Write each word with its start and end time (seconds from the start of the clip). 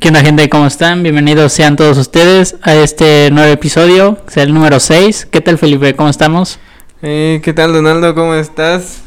¿Qué 0.00 0.08
onda 0.08 0.20
gente? 0.22 0.48
¿Cómo 0.48 0.66
están? 0.66 1.02
Bienvenidos 1.02 1.52
sean 1.52 1.76
todos 1.76 1.98
ustedes 1.98 2.56
a 2.62 2.74
este 2.74 3.30
nuevo 3.30 3.52
episodio, 3.52 4.18
sea 4.28 4.44
el 4.44 4.54
número 4.54 4.80
6. 4.80 5.28
¿Qué 5.30 5.40
tal 5.40 5.58
Felipe? 5.58 5.94
¿Cómo 5.94 6.08
estamos? 6.08 6.58
Eh, 7.02 7.40
¿Qué 7.44 7.52
tal 7.52 7.72
Donaldo? 7.72 8.14
¿Cómo 8.14 8.34
estás? 8.34 9.00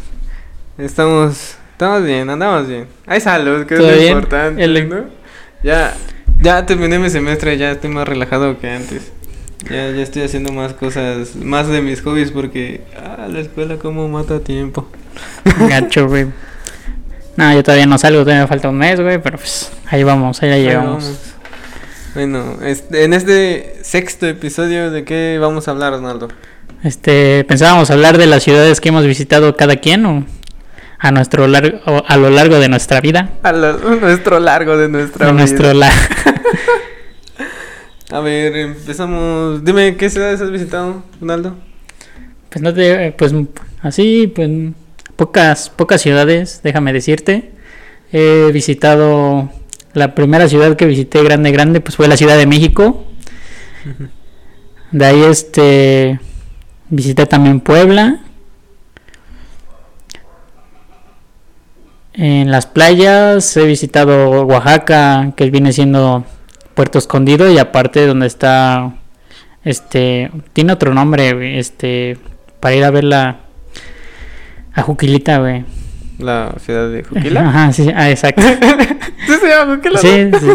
Estamos, 0.78 1.56
estamos 1.72 2.04
bien, 2.04 2.30
andamos 2.30 2.68
bien. 2.68 2.86
Hay 3.08 3.22
salud, 3.22 3.66
que 3.66 3.74
es 3.76 3.80
¿Todo 3.80 3.92
lo 3.92 3.98
bien? 3.98 4.12
importante, 4.14 4.64
El- 4.64 4.90
¿no? 4.90 5.06
Ya, 5.64 5.96
ya 6.42 6.66
terminé 6.66 7.00
mi 7.00 7.10
semestre, 7.10 7.58
ya 7.58 7.72
estoy 7.72 7.90
más 7.90 8.08
relajado 8.08 8.60
que 8.60 8.70
antes. 8.70 9.12
Ya, 9.70 9.90
ya 9.92 10.04
estoy 10.04 10.24
haciendo 10.24 10.52
más 10.52 10.74
cosas, 10.74 11.36
más 11.38 11.68
de 11.70 11.82
mis 11.82 12.02
hobbies 12.02 12.32
porque, 12.32 12.82
ah, 12.98 13.28
la 13.30 13.40
escuela 13.40 13.78
como 13.78 14.08
mata 14.10 14.42
tiempo. 14.42 14.88
Gacho, 15.70 16.08
güey. 16.08 16.28
No, 17.36 17.52
yo 17.54 17.64
todavía 17.64 17.88
no 17.88 17.98
salgo, 17.98 18.20
todavía 18.22 18.44
me 18.44 18.48
falta 18.48 18.70
un 18.70 18.78
mes, 18.78 19.00
güey, 19.02 19.20
pero 19.22 19.38
pues 19.38 19.72
ahí 19.88 20.04
vamos, 20.04 20.42
ahí 20.44 20.50
la 20.50 20.58
llevamos. 20.58 21.04
vamos. 21.04 21.20
Bueno, 22.14 22.58
este, 22.64 23.06
en 23.06 23.14
este 23.14 23.78
sexto 23.82 24.28
episodio, 24.28 24.92
¿de 24.92 25.04
qué 25.04 25.40
vamos 25.42 25.68
a 25.68 25.72
hablar, 25.72 25.94
Donaldo? 25.94 26.28
Este, 26.84 27.44
pensábamos 27.46 27.90
hablar 27.90 28.18
de 28.20 28.28
las 28.28 28.44
ciudades 28.44 28.80
que 28.82 28.90
hemos 28.90 29.06
visitado 29.06 29.56
cada 29.56 29.78
quien 29.78 30.06
o 30.06 30.26
a 31.00 31.12
nuestro 31.12 31.48
largo, 31.48 31.80
a 32.08 32.18
lo 32.18 32.30
largo 32.30 32.60
de 32.60 32.70
nuestra 32.70 33.02
vida. 33.02 33.30
A 33.42 33.52
lo- 33.52 33.78
nuestro 33.96 34.40
largo 34.40 34.78
de 34.78 34.90
nuestra 34.90 35.26
De 35.26 35.32
vida. 35.32 35.40
nuestro 35.42 35.74
la 35.74 35.92
A 38.12 38.20
ver, 38.20 38.56
empezamos. 38.58 39.66
Dime, 39.66 39.96
¿qué 39.98 40.10
ciudades 40.10 40.40
has 40.40 40.52
visitado, 40.52 41.04
Donaldo? 41.20 41.56
Pues 42.50 42.62
no 42.62 42.72
te, 42.74 43.12
pues 43.14 43.34
así, 43.82 44.32
pues 44.34 44.50
pocas, 45.16 45.70
pocas 45.70 46.02
ciudades, 46.02 46.62
déjame 46.64 46.94
decirte. 46.94 47.52
He 48.12 48.52
visitado, 48.52 49.50
la 49.94 50.16
primera 50.16 50.48
ciudad 50.48 50.76
que 50.76 50.86
visité 50.86 51.24
grande, 51.24 51.52
grande, 51.52 51.82
pues 51.82 51.96
fue 51.96 52.08
la 52.08 52.18
Ciudad 52.18 52.38
de 52.38 52.46
México. 52.46 53.06
De 54.92 55.06
ahí 55.06 55.24
este, 55.24 56.20
visité 56.90 57.26
también 57.26 57.60
Puebla. 57.60 58.20
En 62.14 62.52
las 62.52 62.68
playas 62.68 63.58
he 63.58 63.66
visitado 63.66 64.44
Oaxaca, 64.44 65.34
que 65.36 65.50
viene 65.50 65.74
siendo 65.74 66.26
Puerto 66.76 67.00
Escondido, 67.00 67.50
y 67.52 67.58
aparte 67.58 68.06
donde 68.06 68.28
está, 68.28 68.94
este, 69.64 70.30
tiene 70.54 70.74
otro 70.74 70.94
nombre, 70.94 71.58
este, 71.58 72.20
para 72.60 72.76
ir 72.76 72.84
a 72.84 72.92
ver 72.92 73.04
la, 73.04 73.43
a 74.74 74.82
Juquilita, 74.82 75.40
güey. 75.40 75.66
La 76.20 76.54
ciudad 76.64 76.90
de 76.90 77.04
Juquila. 77.04 77.50
Ajá, 77.50 77.74
sí, 77.74 77.92
ah, 77.96 78.10
exacto. 78.10 78.42
¿Sí 79.28 79.34
se 79.40 79.48
llama 79.48 79.76
Juquila? 79.76 80.00
Sí, 80.00 80.32
sí, 80.40 80.48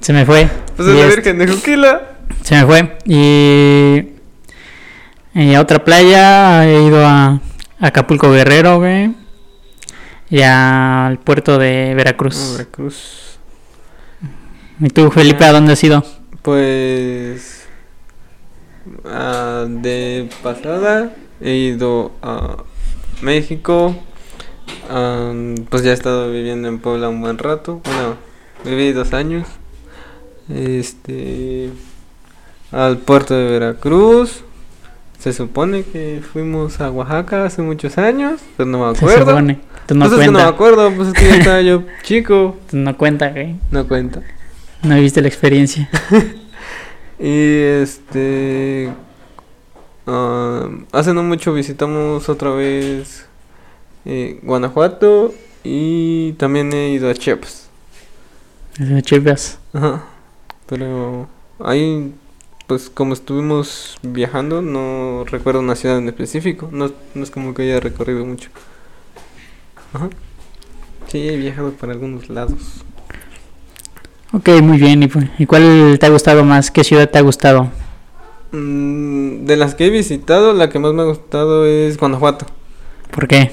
se 0.00 0.12
me 0.12 0.24
fue. 0.24 0.48
Pues 0.76 0.88
Y 0.88 0.90
es 0.92 0.98
la 0.98 1.06
Virgen 1.06 1.38
de 1.38 1.48
Juquila. 1.48 2.02
Se 2.42 2.54
me 2.56 2.66
fue. 2.66 2.98
Y, 3.04 4.08
y 5.34 5.54
a 5.54 5.60
otra 5.60 5.84
playa 5.84 6.66
he 6.66 6.82
ido 6.82 7.04
a, 7.06 7.40
Acapulco 7.78 8.30
Guerrero, 8.30 8.78
güey. 8.78 9.14
Y 10.30 10.42
al 10.42 11.18
puerto 11.18 11.58
de 11.58 11.94
Veracruz. 11.94 12.52
Veracruz. 12.52 13.38
¿Y 14.80 14.88
tú, 14.88 15.10
Felipe, 15.10 15.44
a 15.44 15.52
dónde 15.52 15.72
has 15.72 15.84
ido? 15.84 16.04
Pues. 16.42 17.66
ah, 19.04 19.64
de 19.68 20.28
pasada 20.42 21.10
he 21.40 21.52
ido 21.52 22.12
a 22.22 22.56
México. 23.22 23.94
ah, 24.90 25.32
pues 25.68 25.82
ya 25.82 25.90
he 25.90 25.94
estado 25.94 26.30
viviendo 26.30 26.68
en 26.68 26.78
Puebla 26.78 27.08
un 27.08 27.20
buen 27.20 27.38
rato. 27.38 27.80
Bueno, 27.84 28.16
viví 28.64 28.92
dos 28.92 29.12
años. 29.12 29.46
Este. 30.52 31.70
Al 32.72 32.98
puerto 32.98 33.34
de 33.34 33.44
Veracruz. 33.50 34.42
Se 35.18 35.32
supone 35.32 35.82
que 35.82 36.20
fuimos 36.32 36.80
a 36.80 36.90
Oaxaca 36.90 37.46
hace 37.46 37.62
muchos 37.62 37.96
años, 37.98 38.40
pero 38.56 38.68
no 38.68 38.86
me 38.86 38.94
Se 38.94 39.04
acuerdo. 39.04 39.26
supone. 39.30 39.58
Tú 39.86 39.94
no 39.94 40.06
pues 40.08 40.18
es 40.20 40.26
que 40.26 40.32
no 40.32 40.38
me 40.38 40.44
acuerdo, 40.44 40.92
pues 40.92 41.08
es 41.08 41.14
que 41.14 41.26
ya 41.26 41.36
estaba 41.38 41.62
yo 41.62 41.82
chico. 42.02 42.56
Tú 42.70 42.76
no 42.76 42.96
cuenta, 42.96 43.30
güey. 43.30 43.56
No 43.70 43.88
cuenta. 43.88 44.20
No 44.82 44.94
viste 44.96 45.20
la 45.22 45.28
experiencia. 45.28 45.88
Y 47.18 47.30
este. 47.80 48.90
Ah, 50.06 50.68
hace 50.92 51.12
no 51.12 51.22
mucho 51.22 51.52
visitamos 51.52 52.28
otra 52.28 52.50
vez 52.50 53.26
eh, 54.04 54.38
Guanajuato 54.42 55.34
y 55.64 56.32
también 56.34 56.72
he 56.72 56.90
ido 56.90 57.10
a 57.10 57.14
Chiapas. 57.14 57.68
Desde 58.78 59.02
Chiapas. 59.02 59.58
Ajá. 59.72 60.04
Pero 60.66 61.28
ahí, 61.58 62.12
pues 62.66 62.90
como 62.90 63.14
estuvimos 63.14 63.98
viajando, 64.02 64.62
no 64.62 65.24
recuerdo 65.24 65.60
una 65.60 65.76
ciudad 65.76 65.98
en 65.98 66.08
específico. 66.08 66.68
No, 66.72 66.92
no 67.14 67.22
es 67.22 67.30
como 67.30 67.54
que 67.54 67.62
haya 67.62 67.80
recorrido 67.80 68.24
mucho. 68.24 68.50
Ajá. 69.92 70.08
Sí, 71.08 71.28
he 71.28 71.36
viajado 71.36 71.72
por 71.72 71.90
algunos 71.90 72.28
lados. 72.28 72.84
Ok, 74.32 74.48
muy 74.62 74.78
bien. 74.78 75.02
¿Y, 75.02 75.10
¿Y 75.38 75.46
cuál 75.46 75.96
te 75.98 76.06
ha 76.06 76.10
gustado 76.10 76.44
más? 76.44 76.70
¿Qué 76.70 76.84
ciudad 76.84 77.08
te 77.08 77.18
ha 77.18 77.22
gustado? 77.22 77.70
Mm, 78.52 79.44
de 79.46 79.56
las 79.56 79.74
que 79.74 79.86
he 79.86 79.90
visitado, 79.90 80.52
la 80.52 80.68
que 80.70 80.78
más 80.78 80.92
me 80.94 81.02
ha 81.02 81.06
gustado 81.06 81.66
es 81.66 81.96
Guanajuato. 81.98 82.46
¿Por 83.10 83.26
qué? 83.28 83.50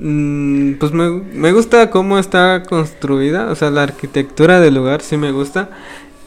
Mm, 0.00 0.74
pues 0.74 0.92
me, 0.92 1.10
me 1.10 1.52
gusta 1.52 1.90
cómo 1.90 2.18
está 2.18 2.62
construida, 2.64 3.50
o 3.50 3.54
sea, 3.54 3.70
la 3.70 3.82
arquitectura 3.82 4.60
del 4.60 4.74
lugar 4.74 5.02
sí 5.02 5.16
me 5.16 5.32
gusta 5.32 5.70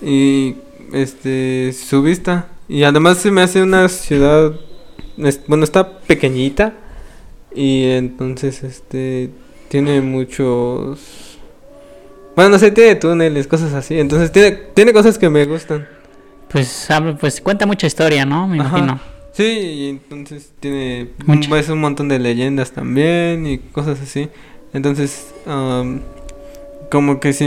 y 0.01 0.55
este 0.93 1.73
su 1.73 2.01
vista 2.01 2.47
y 2.67 2.83
además 2.83 3.17
se 3.17 3.31
me 3.31 3.41
hace 3.41 3.61
una 3.61 3.87
ciudad 3.89 4.53
es- 5.17 5.41
bueno, 5.47 5.63
está 5.63 5.99
pequeñita 5.99 6.73
y 7.53 7.85
entonces 7.85 8.63
este 8.63 9.29
tiene 9.67 10.01
muchos 10.01 11.37
bueno, 12.35 12.51
no 12.51 12.59
sé, 12.59 12.71
tiene 12.71 12.95
túneles, 12.95 13.47
cosas 13.47 13.73
así, 13.73 13.99
entonces 13.99 14.31
tiene 14.31 14.51
tiene 14.73 14.93
cosas 14.93 15.17
que 15.17 15.29
me 15.29 15.45
gustan. 15.45 15.87
Pues, 16.51 16.87
pues 17.19 17.41
cuenta 17.41 17.65
mucha 17.65 17.87
historia, 17.87 18.25
¿no? 18.25 18.47
Me 18.47 18.59
Ajá. 18.59 18.77
imagino. 18.79 18.99
Sí, 19.33 19.43
y 19.43 19.89
entonces 19.89 20.51
tiene 20.59 21.07
pues, 21.47 21.69
un 21.69 21.79
montón 21.79 22.09
de 22.09 22.19
leyendas 22.19 22.71
también 22.71 23.47
y 23.47 23.59
cosas 23.59 24.01
así. 24.01 24.29
Entonces, 24.73 25.33
am, 25.45 26.01
como 26.91 27.19
que 27.19 27.33
si, 27.33 27.45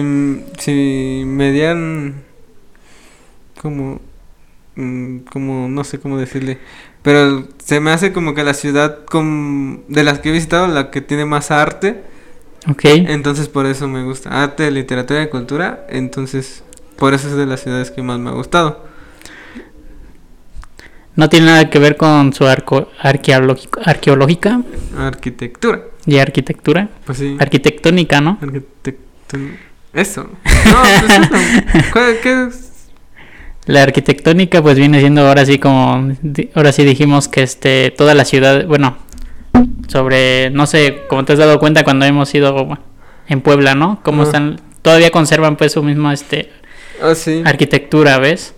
si 0.59 1.23
me 1.27 1.53
dieran 1.53 2.23
como, 3.61 4.01
mm, 4.77 5.19
como, 5.31 5.69
no 5.69 5.85
sé 5.85 5.99
cómo 6.01 6.19
decirle, 6.19 6.59
pero 7.03 7.47
se 7.63 7.81
me 7.81 7.91
hace 7.91 8.13
como 8.13 8.35
que 8.35 8.45
la 8.45 8.55
ciudad 8.55 9.05
com- 9.05 9.81
de 9.89 10.05
las 10.05 10.21
que 10.21 10.31
he 10.31 10.33
visitado, 10.33 10.67
la 10.69 10.91
que 10.91 11.01
tiene 11.01 11.25
más 11.27 11.51
arte, 11.51 12.03
Ok. 12.71 12.85
entonces 12.85 13.49
por 13.49 13.67
eso 13.67 13.89
me 13.89 14.05
gusta. 14.05 14.43
Arte, 14.43 14.71
literatura 14.71 15.23
y 15.23 15.29
cultura, 15.29 15.87
entonces 15.91 16.63
por 16.97 17.13
eso 17.15 17.29
es 17.29 17.35
de 17.35 17.47
las 17.47 17.61
ciudades 17.61 17.91
que 17.91 18.03
más 18.03 18.19
me 18.19 18.31
ha 18.31 18.35
gustado. 18.35 18.92
No 21.15 21.29
tiene 21.29 21.47
nada 21.47 21.69
que 21.71 21.79
ver 21.79 21.97
con 21.97 22.33
su 22.33 22.47
arco 22.47 22.89
arqueológico, 23.01 23.81
arqueológica 23.85 24.63
Arquitectura, 24.97 25.83
y 26.07 26.19
arquitectura. 26.19 26.89
pues 27.05 27.19
sí. 27.19 27.37
Arquitectónica, 27.39 28.21
¿no? 28.21 28.39
Arquitectón- 28.41 29.57
Eso. 29.93 30.31
No, 30.45 30.83
pues 31.07 31.21
eso. 31.21 31.31
¿Cuál- 31.93 32.17
¿Qué 32.23 32.47
es? 32.49 32.69
La 33.67 33.83
arquitectónica 33.85 34.61
pues 34.63 34.77
viene 34.77 34.99
siendo 35.01 35.27
ahora 35.29 35.45
sí 35.47 35.59
como 35.59 36.13
ahora 36.55 36.73
sí 36.73 36.85
dijimos 36.85 37.29
que 37.29 37.43
este 37.43 37.93
toda 37.97 38.13
la 38.15 38.25
ciudad, 38.25 38.67
bueno, 38.67 38.97
sobre 39.89 40.51
no 40.51 40.67
sé, 40.67 41.03
como 41.09 41.25
te 41.25 41.35
has 41.35 41.39
dado 41.39 41.59
cuenta 41.61 41.85
cuando 41.85 42.05
hemos 42.07 42.35
ido 42.35 42.77
en 43.29 43.41
Puebla, 43.41 43.75
¿no? 43.77 44.01
Cómo 44.03 44.25
están 44.25 44.61
todavía 44.83 45.11
conservan 45.11 45.57
pues 45.57 45.73
su 45.73 45.83
misma 45.85 46.13
este 46.13 46.51
Ah, 47.01 47.15
sí. 47.15 47.43
arquitectura, 47.45 48.19
¿ves? 48.19 48.55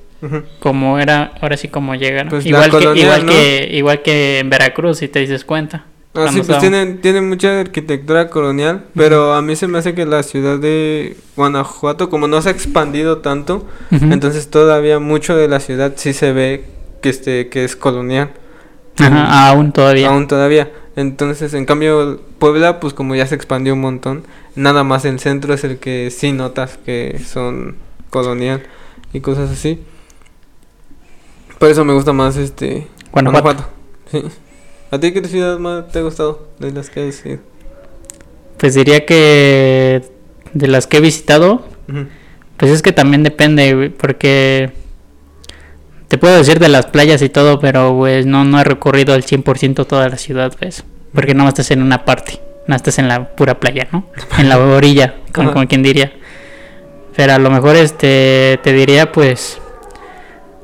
Como 0.60 0.98
era 0.98 1.32
ahora 1.40 1.56
sí 1.56 1.68
como 1.68 1.94
llegan. 1.94 2.28
Pues 2.28 2.46
igual 2.46 2.70
que 2.70 3.00
igual 3.00 3.26
¿no? 3.26 3.32
que 3.32 3.68
igual 3.72 4.02
que 4.02 4.38
en 4.38 4.50
Veracruz 4.50 4.98
si 4.98 5.08
te 5.08 5.20
dices 5.20 5.44
cuenta. 5.44 5.84
Ah, 6.16 6.28
sí, 6.32 6.42
pues 6.42 6.60
tienen, 6.60 7.00
tienen 7.00 7.28
mucha 7.28 7.60
arquitectura 7.60 8.30
colonial, 8.30 8.84
pero 8.94 9.34
a 9.34 9.42
mí 9.42 9.56
se 9.56 9.66
me 9.66 9.78
hace 9.78 9.94
que 9.94 10.06
la 10.06 10.22
ciudad 10.22 10.60
de 10.60 11.16
Guanajuato, 11.34 12.08
como 12.08 12.28
no 12.28 12.40
se 12.40 12.50
ha 12.50 12.52
expandido 12.52 13.18
tanto, 13.18 13.66
entonces 13.90 14.48
todavía 14.48 15.00
mucho 15.00 15.36
de 15.36 15.48
la 15.48 15.58
ciudad 15.58 15.94
sí 15.96 16.12
se 16.12 16.32
ve 16.32 16.66
que 17.02 17.08
este 17.08 17.48
que 17.48 17.64
es 17.64 17.74
colonial. 17.74 18.30
Ajá, 18.96 19.48
aún 19.48 19.72
todavía. 19.72 20.08
Aún 20.08 20.28
todavía. 20.28 20.70
Entonces, 20.96 21.52
en 21.54 21.66
cambio, 21.66 22.20
Puebla, 22.38 22.78
pues 22.78 22.94
como 22.94 23.16
ya 23.16 23.26
se 23.26 23.34
expandió 23.34 23.74
un 23.74 23.80
montón, 23.80 24.24
nada 24.54 24.84
más 24.84 25.04
el 25.04 25.18
centro 25.18 25.52
es 25.52 25.64
el 25.64 25.78
que 25.78 26.12
sí 26.12 26.32
notas 26.32 26.78
que 26.84 27.20
son 27.26 27.76
colonial 28.10 28.62
y 29.12 29.20
cosas 29.20 29.50
así. 29.50 29.82
Por 31.64 31.70
eso 31.70 31.82
me 31.82 31.94
gusta 31.94 32.12
más 32.12 32.36
este 32.36 32.88
Guanajuato. 33.10 33.66
Sí. 34.10 34.22
¿A 34.90 35.00
ti 35.00 35.14
qué 35.14 35.26
ciudad 35.26 35.58
más 35.58 35.90
te 35.90 36.00
ha 36.00 36.02
gustado 36.02 36.48
de 36.58 36.72
las 36.72 36.90
que 36.90 37.08
has 37.08 37.24
ido? 37.24 37.38
Pues 38.58 38.74
diría 38.74 39.06
que 39.06 40.02
de 40.52 40.68
las 40.68 40.86
que 40.86 40.98
he 40.98 41.00
visitado. 41.00 41.66
Pues 42.58 42.70
es 42.70 42.82
que 42.82 42.92
también 42.92 43.22
depende, 43.22 43.72
güey, 43.72 43.88
porque 43.88 44.72
te 46.08 46.18
puedo 46.18 46.36
decir 46.36 46.58
de 46.58 46.68
las 46.68 46.84
playas 46.84 47.22
y 47.22 47.30
todo, 47.30 47.60
pero 47.60 47.96
pues 47.96 48.26
no, 48.26 48.44
no 48.44 48.60
he 48.60 48.64
recorrido 48.64 49.14
al 49.14 49.22
100% 49.22 49.86
toda 49.86 50.06
la 50.10 50.18
ciudad, 50.18 50.54
pues, 50.58 50.84
porque 51.14 51.32
no 51.32 51.48
estás 51.48 51.70
en 51.70 51.80
una 51.80 52.04
parte, 52.04 52.42
no 52.66 52.76
estás 52.76 52.98
en 52.98 53.08
la 53.08 53.34
pura 53.36 53.58
playa, 53.58 53.88
¿no? 53.90 54.04
En 54.36 54.50
la 54.50 54.58
orilla, 54.62 55.14
como, 55.32 55.50
como 55.54 55.66
quien 55.66 55.82
diría. 55.82 56.12
Pero 57.16 57.32
a 57.32 57.38
lo 57.38 57.48
mejor 57.48 57.74
este 57.76 58.60
te 58.62 58.74
diría 58.74 59.12
pues 59.12 59.62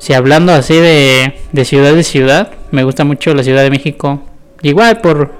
si 0.00 0.14
hablando 0.14 0.52
así 0.52 0.74
de, 0.74 1.34
de 1.52 1.64
ciudad 1.66 1.92
de 1.92 2.02
ciudad, 2.02 2.52
me 2.70 2.84
gusta 2.84 3.04
mucho 3.04 3.34
la 3.34 3.42
Ciudad 3.42 3.62
de 3.62 3.68
México. 3.68 4.22
Igual 4.62 5.02
por 5.02 5.30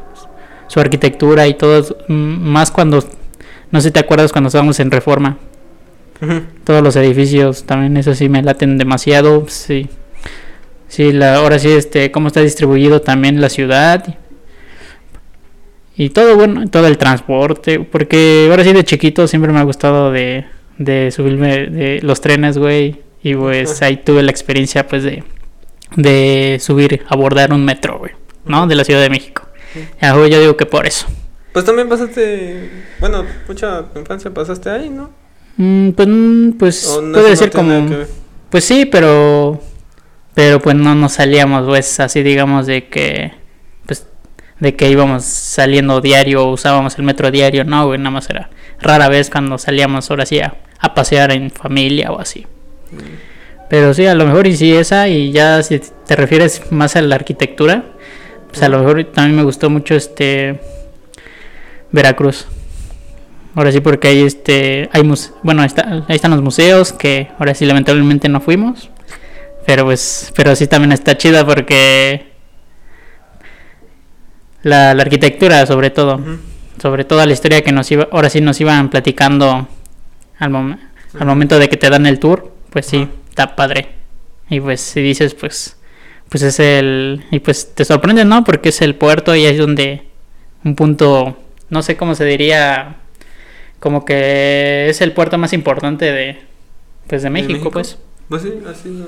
su 0.69 0.81
arquitectura 0.81 1.49
y 1.49 1.55
todo, 1.55 1.97
mm, 2.09 2.13
más 2.15 2.71
cuando, 2.71 3.03
no 3.71 3.81
sé 3.81 3.89
si 3.89 3.93
te 3.93 4.01
acuerdas 4.01 4.33
cuando 4.33 4.49
estábamos 4.49 4.79
en 4.79 4.91
Reforma, 4.91 5.39
todos 6.65 6.83
los 6.83 6.95
edificios 6.97 7.65
también 7.65 7.97
eso 7.97 8.15
sí 8.15 8.29
me 8.29 8.43
laten 8.43 8.77
demasiado, 8.77 9.47
sí. 9.49 9.89
Sí, 10.89 11.11
la, 11.13 11.37
ahora 11.37 11.59
sí, 11.59 11.71
este, 11.71 12.11
cómo 12.11 12.27
está 12.27 12.43
distribuido 12.43 13.01
también 13.01 13.41
la 13.41 13.49
ciudad. 13.49 14.19
Y 15.97 16.11
todo, 16.11 16.37
bueno, 16.37 16.69
todo 16.69 16.87
el 16.87 16.99
transporte, 16.99 17.81
porque 17.81 18.49
ahora 18.51 18.63
sí 18.63 18.75
de 18.75 18.85
chiquito 18.85 19.27
siempre 19.27 19.53
me 19.53 19.61
ha 19.61 19.63
gustado 19.63 20.13
de, 20.13 20.45
de 20.77 21.11
subirme 21.11 21.69
de 21.69 22.01
los 22.03 22.21
trenes, 22.21 22.59
güey. 22.59 23.10
Y 23.23 23.35
pues 23.35 23.83
ahí 23.83 23.99
tuve 23.99 24.23
la 24.23 24.31
experiencia, 24.31 24.87
pues, 24.87 25.03
de, 25.03 25.25
de 25.97 26.59
subir, 26.61 27.05
abordar 27.09 27.53
un 27.53 27.65
metro, 27.65 27.99
güey, 27.99 28.13
¿no? 28.45 28.67
De 28.67 28.75
la 28.75 28.85
Ciudad 28.85 29.01
de 29.01 29.11
México. 29.11 29.43
Ya, 30.01 30.15
güey, 30.15 30.31
yo 30.31 30.41
digo 30.41 30.57
que 30.57 30.67
por 30.67 30.87
eso. 30.87 31.07
Pues 31.53 31.65
también 31.65 31.89
pasaste, 31.89 32.71
bueno, 33.01 33.25
mucha 33.47 33.87
infancia 33.95 34.33
pasaste 34.33 34.71
ahí, 34.71 34.89
¿no? 34.89 35.11
Mm, 35.57 35.91
pues, 35.91 36.09
mm, 36.09 36.53
pues 36.53 37.01
no, 37.03 37.13
puede 37.13 37.31
no 37.31 37.37
ser 37.37 37.51
como... 37.51 37.89
Pues 38.51 38.65
sí, 38.65 38.85
pero 38.85 39.61
pero 40.35 40.61
pues 40.61 40.77
no 40.77 40.95
nos 40.95 41.13
salíamos 41.13 41.67
pues 41.67 42.01
así 42.01 42.23
digamos 42.23 42.67
de 42.67 42.89
que 42.89 43.33
pues 43.87 44.07
de 44.59 44.75
que 44.75 44.91
íbamos 44.91 45.25
saliendo 45.25 46.01
diario 46.01 46.47
usábamos 46.47 46.97
el 46.99 47.05
metro 47.05 47.31
diario, 47.31 47.65
no, 47.65 47.87
güey, 47.87 47.99
nada 47.99 48.11
más 48.11 48.31
era 48.31 48.51
rara 48.81 49.09
vez 49.09 49.31
cuando 49.31 49.59
salíamos 49.59 50.11
ahora 50.11 50.27
sí 50.27 50.41
a, 50.41 50.57
a 50.79 50.95
pasear 50.95 51.33
en 51.33 51.51
familia 51.51 52.11
o 52.11 52.21
así. 52.21 52.47
Pero 53.69 53.95
sí, 53.95 54.07
a 54.07 54.15
lo 54.15 54.27
mejor 54.27 54.47
y 54.47 54.57
sí 54.57 54.73
esa 54.75 55.09
y 55.09 55.31
ya 55.33 55.63
si 55.63 55.79
te 55.79 56.17
refieres 56.17 56.63
más 56.73 56.97
a 56.97 57.03
la 57.03 57.15
arquitectura, 57.15 57.85
pues 58.49 58.63
a 58.63 58.69
lo 58.69 58.81
mejor 58.81 59.05
también 59.05 59.37
me 59.37 59.43
gustó 59.45 59.71
mucho 59.71 59.95
este 59.95 60.61
Veracruz. 61.93 62.47
Ahora 63.55 63.71
sí 63.73 63.81
porque 63.81 64.09
ahí 64.09 64.23
este 64.23 64.89
hay 64.93 65.03
muse- 65.03 65.33
bueno, 65.43 65.63
ahí, 65.63 65.67
está- 65.69 66.05
ahí 66.09 66.17
están 66.17 66.31
los 66.33 66.43
museos 66.43 66.93
que 66.93 67.29
ahora 67.39 67.55
sí 67.55 67.65
lamentablemente 67.67 68.29
no 68.29 68.41
fuimos. 68.41 68.91
Pero 69.67 69.85
pues 69.85 70.33
pero 70.35 70.57
sí 70.57 70.67
también 70.67 70.91
está 70.93 71.17
chida 71.17 71.47
porque 71.47 72.27
la, 74.63 74.95
la 74.95 75.03
arquitectura 75.03 75.65
sobre 75.67 75.91
todo, 75.91 76.21
sobre 76.81 77.05
toda 77.05 77.27
la 77.27 77.33
historia 77.33 77.63
que 77.63 77.73
nos 77.73 77.91
iba 77.91 78.09
ahora 78.13 78.31
sí 78.31 78.41
nos 78.41 78.61
iban 78.61 78.91
platicando 78.91 79.69
al, 80.39 80.51
mom- 80.51 80.79
al 81.19 81.27
momento 81.27 81.59
de 81.59 81.69
que 81.69 81.77
te 81.77 81.89
dan 81.91 82.07
el 82.07 82.19
tour, 82.19 82.53
pues 82.71 82.87
sí, 82.87 83.09
está 83.29 83.57
padre. 83.57 83.89
Y 84.49 84.61
pues 84.61 84.81
si 84.81 85.01
dices 85.01 85.35
pues 85.35 85.77
pues 86.29 86.43
es 86.43 86.61
el 86.61 87.25
y 87.31 87.41
pues 87.41 87.75
te 87.75 87.85
sorprende, 87.85 88.25
¿no? 88.25 88.45
Porque 88.45 88.71
es 88.71 88.81
el 88.83 88.95
puerto 88.95 89.35
y 89.35 89.45
es 89.45 89.59
donde 89.59 90.05
un 90.65 90.77
punto 90.77 91.37
no 91.69 91.83
sé 91.83 91.97
cómo 91.97 92.15
se 92.15 92.25
diría 92.25 92.97
como 93.79 94.05
que 94.05 94.89
es 94.89 95.01
el 95.01 95.13
puerto 95.13 95.39
más 95.39 95.53
importante 95.53 96.13
de 96.13 96.51
pues 97.11 97.23
de 97.23 97.31
México, 97.31 97.53
México? 97.53 97.71
pues. 97.73 97.99
Pues 98.29 98.43
sí, 98.43 98.53
ha 98.65 98.73
sido, 98.73 99.07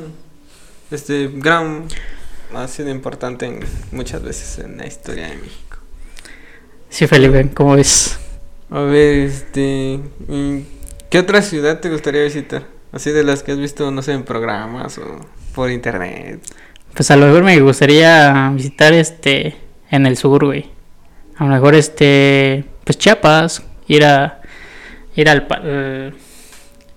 este, 0.90 1.30
gran, 1.34 1.84
ha 2.52 2.66
sido 2.66 2.90
importante 2.90 3.46
en, 3.46 3.60
muchas 3.92 4.20
veces 4.24 4.58
en 4.58 4.78
la 4.78 4.86
historia 4.88 5.28
de 5.28 5.36
México. 5.36 5.78
Sí, 6.88 7.06
Felipe, 7.06 7.48
¿cómo 7.54 7.76
ves? 7.76 8.18
A 8.70 8.80
ver, 8.80 9.18
este, 9.18 10.00
¿y 10.28 10.64
¿qué 11.08 11.20
otra 11.20 11.42
ciudad 11.42 11.78
te 11.78 11.90
gustaría 11.90 12.24
visitar? 12.24 12.64
Así 12.92 13.10
de 13.10 13.24
las 13.24 13.42
que 13.42 13.52
has 13.52 13.58
visto, 13.58 13.90
no 13.90 14.02
sé, 14.02 14.12
en 14.12 14.22
programas 14.24 14.98
o 14.98 15.20
por 15.54 15.70
internet. 15.70 16.40
Pues 16.94 17.10
a 17.10 17.16
lo 17.16 17.26
mejor 17.26 17.42
me 17.42 17.58
gustaría 17.60 18.50
visitar 18.54 18.92
este 18.92 19.56
en 19.90 20.06
el 20.06 20.16
sur, 20.16 20.44
güey. 20.44 20.70
A 21.36 21.44
lo 21.44 21.50
mejor 21.50 21.74
este 21.74 22.64
pues 22.84 22.98
Chiapas, 22.98 23.62
ir 23.88 24.04
a 24.04 24.42
ir 25.14 25.28
al 25.28 25.46
pa- 25.46 25.60
eh, 25.64 26.12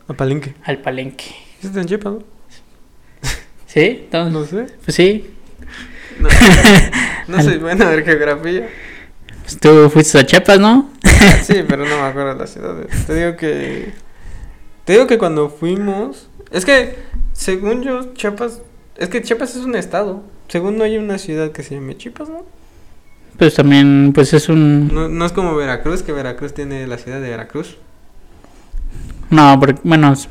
A 0.07 0.13
Palenque. 0.13 0.53
al 0.65 0.80
Palenque. 0.80 1.25
¿Eso 1.59 1.68
está 1.69 1.81
en 1.81 1.88
Chiapas? 1.88 2.13
¿Sí? 3.68 4.07
Entonces, 4.12 4.33
No 4.33 4.45
sé. 4.45 4.74
pues 4.83 4.95
sí. 4.95 5.31
No, 6.19 6.30
no 7.27 7.44
soy 7.44 7.57
bueno 7.57 7.89
de 7.89 8.03
geografía. 8.03 8.69
Pues 9.44 9.59
tú 9.59 9.89
fuiste 9.89 10.18
a 10.19 10.25
Chiapas, 10.25 10.59
¿no? 10.59 10.91
Sí, 11.44 11.63
pero 11.68 11.86
no 11.86 11.95
me 11.98 12.01
acuerdo 12.07 12.33
de 12.33 12.39
las 12.39 12.50
ciudades. 12.51 13.06
Te 13.06 13.13
digo 13.15 13.38
que. 13.38 13.94
Te 14.86 14.94
digo 14.94 15.08
que 15.08 15.18
cuando 15.18 15.50
fuimos. 15.50 16.30
Es 16.52 16.66
que, 16.66 16.96
según 17.34 17.82
yo, 17.84 18.14
Chiapas. 18.14 18.62
Es 18.98 19.10
que 19.10 19.22
Chiapas 19.22 19.56
es 19.56 19.66
un 19.66 19.76
estado. 19.76 20.24
Según 20.48 20.78
no 20.78 20.84
hay 20.84 20.98
una 20.98 21.18
ciudad 21.18 21.52
que 21.52 21.64
se 21.64 21.76
llame 21.76 21.98
Chiapas, 21.98 22.30
¿no? 22.30 22.46
Pues 23.38 23.56
también 23.56 24.12
pues 24.16 24.34
es 24.34 24.48
un 24.48 24.88
No, 24.94 25.10
no 25.10 25.26
es 25.26 25.34
como 25.34 25.56
Veracruz, 25.56 26.04
que 26.04 26.14
Veracruz 26.14 26.54
tiene 26.54 26.88
la 26.88 26.98
ciudad 26.98 27.20
de 27.20 27.30
Veracruz. 27.30 27.78
no, 29.30 29.58
porque, 29.60 29.82
bueno, 29.84 30.14
es- 30.14 30.30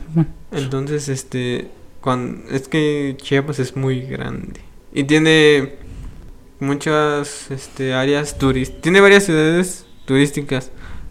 Entonces, 0.53 1.09
este. 1.09 1.69
Cuando, 2.01 2.49
es 2.51 2.69
que 2.69 3.17
Chiapas 3.21 3.59
es 3.59 3.77
muy 3.77 4.03
grande. 4.03 4.61
Y 4.93 5.05
tiene 5.05 5.75
muchas 6.61 7.51
este, 7.51 7.95
áreas 7.95 8.39
turísticas. 8.39 8.83
Tiene 8.83 9.01
varias 9.01 9.25
ciudades 9.25 9.87
turísticas. 10.05 10.71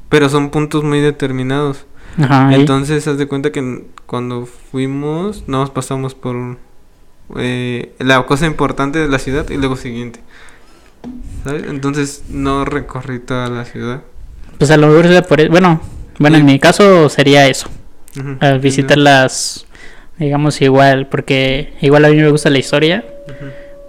Pero 0.10 0.30
son 0.30 0.50
puntos 0.52 0.84
muy 0.84 1.02
determinados. 1.02 1.86
Ajá. 2.18 2.54
Entonces, 2.54 3.08
haz 3.08 3.18
de 3.18 3.28
cuenta 3.28 3.52
que 3.52 3.86
cuando 4.06 4.46
fuimos, 4.46 5.44
nos 5.48 5.70
pasamos 5.70 6.16
por 6.16 6.58
eh, 7.38 7.94
la 8.00 8.24
cosa 8.26 8.46
importante 8.46 9.00
de 9.00 9.08
la 9.08 9.20
ciudad 9.20 9.50
y 9.50 9.58
luego 9.58 9.76
siguiente. 9.76 10.20
¿Sabes? 11.44 11.64
Entonces, 11.68 12.24
no 12.30 12.66
recorrí 12.66 13.20
toda 13.20 13.50
la 13.50 13.66
ciudad. 13.66 14.02
pues 14.58 14.72
a 14.72 14.78
lo 14.78 14.88
mejor 14.88 15.26
por 15.28 15.40
e- 15.42 15.50
bueno, 15.50 15.82
bueno, 16.20 16.38
en 16.38 16.46
mi 16.46 16.60
caso 16.60 17.10
sería 17.10 17.48
eso. 17.48 17.68
Al 18.40 18.60
visitar 18.60 18.98
las 18.98 19.66
digamos 20.20 20.62
igual 20.62 21.08
porque 21.08 21.74
igual 21.82 22.06
a 22.06 22.10
mí 22.10 22.18
me 22.18 22.30
gusta 22.30 22.52
la 22.52 22.60
historia 22.60 23.04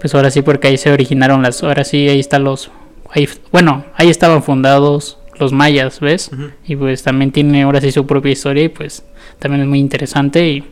pues 0.01 0.15
ahora 0.15 0.31
sí 0.31 0.41
porque 0.41 0.69
ahí 0.69 0.79
se 0.79 0.91
originaron 0.91 1.43
las 1.43 1.63
ahora 1.63 1.85
sí 1.85 2.09
ahí 2.09 2.19
están 2.21 2.45
los 2.45 2.71
ahí, 3.11 3.29
bueno 3.53 3.85
ahí 3.95 4.09
estaban 4.09 4.43
fundados 4.43 5.19
los 5.39 5.53
mayas 5.53 6.01
ves 6.01 6.31
y 6.67 6.77
pues 6.77 7.03
también 7.03 7.33
tiene 7.33 7.63
ahora 7.63 7.81
sí 7.81 7.93
su 7.93 8.07
propia 8.07 8.33
historia 8.33 8.65
y 8.65 8.69
pues 8.69 9.05
también 9.39 9.63
es 9.63 9.69
muy 9.69 9.79
interesante 9.79 10.49
y, 10.49 10.65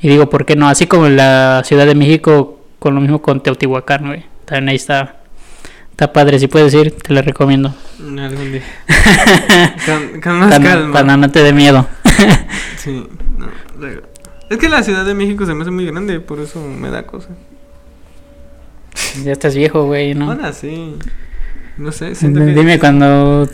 y 0.00 0.08
digo 0.08 0.28
por 0.28 0.44
qué 0.44 0.56
no 0.56 0.68
así 0.68 0.86
como 0.86 1.06
en 1.06 1.16
la 1.16 1.62
Ciudad 1.64 1.86
de 1.86 1.94
México 1.94 2.60
con 2.78 2.94
lo 2.94 3.00
mismo 3.00 3.22
con 3.22 3.42
Teotihuacán 3.42 4.06
güey 4.06 4.24
también 4.44 4.70
ahí 4.70 4.76
está 4.76 5.16
está 5.90 6.12
padre 6.12 6.38
si 6.38 6.46
puedes 6.48 6.72
ir 6.74 6.92
te 6.92 7.12
lo 7.12 7.22
recomiendo 7.22 7.74
Algún 7.98 8.52
día. 8.52 8.62
Con, 9.86 10.20
con 10.20 10.38
más 10.38 10.58
calma. 10.60 10.92
para 10.92 11.16
no 11.16 11.30
te 11.30 11.42
dé 11.42 11.52
miedo 11.52 11.86
Sí, 12.76 13.06
no. 13.36 13.48
Es 14.48 14.58
que 14.58 14.68
la 14.68 14.82
Ciudad 14.82 15.04
de 15.04 15.14
México 15.14 15.44
se 15.44 15.54
me 15.54 15.62
hace 15.62 15.70
muy 15.70 15.84
grande, 15.84 16.20
por 16.20 16.40
eso 16.40 16.60
me 16.60 16.90
da 16.90 17.04
cosa. 17.06 17.28
ya 19.24 19.32
estás 19.32 19.54
viejo 19.54 19.84
güey 19.84 20.14
no 20.14 20.30
Ahora 20.30 20.52
sí. 20.52 20.94
No 21.76 21.92
sé, 21.92 22.14
siento 22.14 22.40
que... 22.40 22.46
Dime 22.46 22.78
cuando 22.78 23.48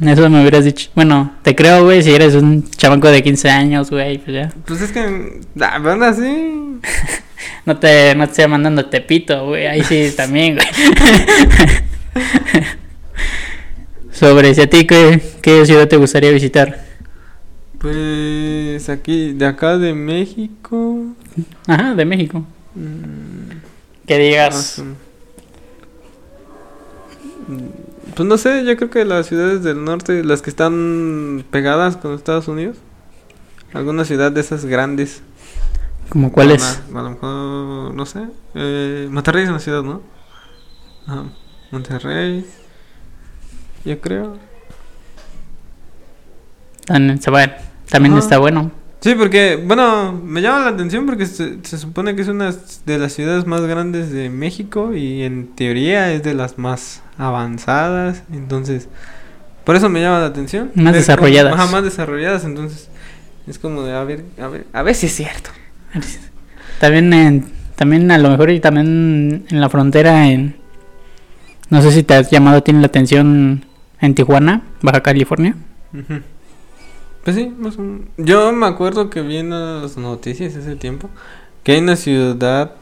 eso 0.00 0.30
me 0.30 0.40
hubieras 0.40 0.64
dicho. 0.64 0.90
Bueno, 0.94 1.32
te 1.42 1.54
creo, 1.56 1.84
güey, 1.84 2.02
si 2.02 2.14
eres 2.14 2.34
un 2.34 2.68
chamaco 2.70 3.08
de 3.08 3.22
15 3.22 3.50
años, 3.50 3.90
güey, 3.90 4.18
pues 4.18 4.34
ya. 4.36 4.52
Pues 4.66 4.80
es 4.80 4.92
que... 4.92 5.40
Ah, 5.60 5.76
pero 5.78 5.92
aún 5.92 6.02
así... 6.02 6.78
No 7.64 7.78
te, 7.78 8.14
no 8.16 8.24
te 8.24 8.30
estoy 8.32 8.48
mandando 8.48 8.86
tepito, 8.86 9.46
güey, 9.46 9.66
ahí 9.66 9.84
sí 9.84 10.12
también, 10.16 10.56
güey. 10.56 10.66
Sobre 14.10 14.52
si 14.54 14.62
a 14.62 14.68
ti, 14.70 14.84
¿qué, 14.86 15.22
¿qué 15.42 15.64
ciudad 15.66 15.86
te 15.86 15.96
gustaría 15.96 16.30
visitar? 16.32 16.84
Pues 17.78 18.88
aquí, 18.88 19.32
de 19.34 19.46
acá 19.46 19.78
de 19.78 19.94
México... 19.94 21.14
Ajá, 21.68 21.94
de 21.94 22.04
México. 22.04 22.44
mm, 22.74 23.50
Que 24.06 24.14
ah, 24.14 24.18
digas, 24.18 24.56
sí. 24.76 24.82
Mm, 27.46 27.68
Pues 28.14 28.28
no 28.28 28.36
sé, 28.38 28.64
yo 28.64 28.76
creo 28.76 28.90
que 28.90 29.04
las 29.04 29.26
ciudades 29.26 29.62
del 29.62 29.84
norte, 29.84 30.24
las 30.24 30.42
que 30.42 30.50
están 30.50 31.44
pegadas 31.50 31.96
con 31.96 32.14
Estados 32.14 32.48
Unidos. 32.48 32.76
Alguna 33.72 34.04
ciudad 34.04 34.32
de 34.32 34.40
esas 34.40 34.64
grandes. 34.64 35.22
como 36.08 36.32
cuál 36.32 36.50
es. 36.52 36.80
A 36.94 37.02
lo 37.02 37.10
mejor, 37.10 37.94
no 37.94 38.06
sé. 38.06 38.20
Eh, 38.54 39.08
Monterrey 39.10 39.44
es 39.44 39.50
una 39.50 39.58
ciudad, 39.60 39.82
¿no? 39.82 40.02
Ajá. 41.06 41.24
Monterrey. 41.70 42.46
Yo 43.84 44.00
creo. 44.00 44.38
También, 46.86 47.20
va- 47.32 47.56
también 47.90 48.14
Ajá. 48.14 48.22
está 48.22 48.38
bueno. 48.38 48.72
Sí, 49.00 49.14
porque, 49.14 49.62
bueno, 49.64 50.12
me 50.12 50.42
llama 50.42 50.60
la 50.64 50.68
atención 50.70 51.06
porque 51.06 51.24
se, 51.26 51.58
se 51.62 51.78
supone 51.78 52.16
que 52.16 52.22
es 52.22 52.28
una 52.28 52.52
de 52.84 52.98
las 52.98 53.12
ciudades 53.12 53.46
más 53.46 53.60
grandes 53.62 54.10
de 54.10 54.28
México 54.28 54.92
y 54.94 55.22
en 55.22 55.54
teoría 55.54 56.12
es 56.12 56.24
de 56.24 56.34
las 56.34 56.58
más 56.58 57.02
avanzadas, 57.16 58.24
entonces, 58.32 58.88
por 59.64 59.76
eso 59.76 59.88
me 59.88 60.00
llama 60.00 60.18
la 60.18 60.26
atención. 60.26 60.72
Más 60.74 60.94
Es 60.96 61.02
desarrolladas. 61.06 61.70
más 61.70 61.84
desarrolladas, 61.84 62.44
entonces, 62.44 62.88
es 63.46 63.58
como 63.60 63.82
de, 63.84 63.92
a 63.92 64.02
ver, 64.02 64.24
a 64.40 64.48
ver, 64.48 64.66
a 64.72 64.82
ver 64.82 64.94
si 64.96 65.06
es 65.06 65.14
cierto. 65.14 65.50
También, 66.80 67.12
en- 67.12 67.44
también 67.76 68.10
a 68.10 68.18
lo 68.18 68.30
mejor 68.30 68.50
y 68.50 68.58
también 68.60 69.46
en 69.48 69.60
la 69.60 69.68
frontera, 69.68 70.28
en, 70.28 70.56
no 71.70 71.82
sé 71.82 71.92
si 71.92 72.02
te 72.02 72.14
has 72.14 72.30
llamado, 72.30 72.64
tiene 72.64 72.80
la 72.80 72.86
atención 72.86 73.64
en 74.00 74.14
Tijuana, 74.16 74.62
Baja 74.82 75.02
California. 75.02 75.54
Ujú. 75.92 76.20
Pues 77.28 77.36
sí, 77.36 77.52
yo 78.16 78.52
me 78.52 78.64
acuerdo 78.66 79.10
que 79.10 79.20
vi 79.20 79.36
en 79.36 79.50
las 79.50 79.98
noticias 79.98 80.54
ese 80.54 80.76
tiempo 80.76 81.10
que 81.62 81.72
hay 81.72 81.78
una 81.80 81.96
ciudad 81.96 82.72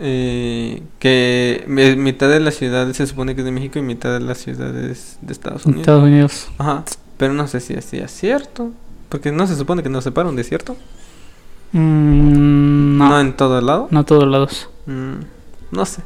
eh, 0.00 0.82
que 0.98 1.62
mi- 1.68 1.94
mitad 1.94 2.28
de 2.28 2.40
la 2.40 2.50
ciudad 2.50 2.90
se 2.92 3.06
supone 3.06 3.36
que 3.36 3.42
es 3.42 3.44
de 3.44 3.52
México 3.52 3.78
y 3.78 3.82
mitad 3.82 4.12
de 4.12 4.18
la 4.18 4.34
ciudad 4.34 4.76
es 4.76 5.18
de 5.20 5.32
Estados 5.32 5.66
En 5.66 5.74
Unidos. 5.74 5.80
Estados 5.82 6.02
Unidos. 6.02 6.48
Ajá, 6.58 6.82
pero 7.16 7.32
no 7.32 7.46
sé 7.46 7.60
si 7.60 7.74
así 7.74 7.98
es 7.98 8.10
cierto, 8.10 8.72
porque 9.08 9.30
no 9.30 9.46
se 9.46 9.54
supone 9.54 9.84
que 9.84 9.88
nos 9.88 10.02
separan 10.02 10.34
de 10.34 10.42
cierto, 10.42 10.76
Mm, 11.72 12.98
no, 12.98 13.08
no, 13.08 13.20
en 13.20 13.36
todo 13.36 13.58
el 13.60 13.66
lado. 13.66 13.86
no 13.92 14.04
todos 14.04 14.26
lados. 14.26 14.68
Mm, 14.86 15.20
no 15.70 15.84
sé. 15.86 16.02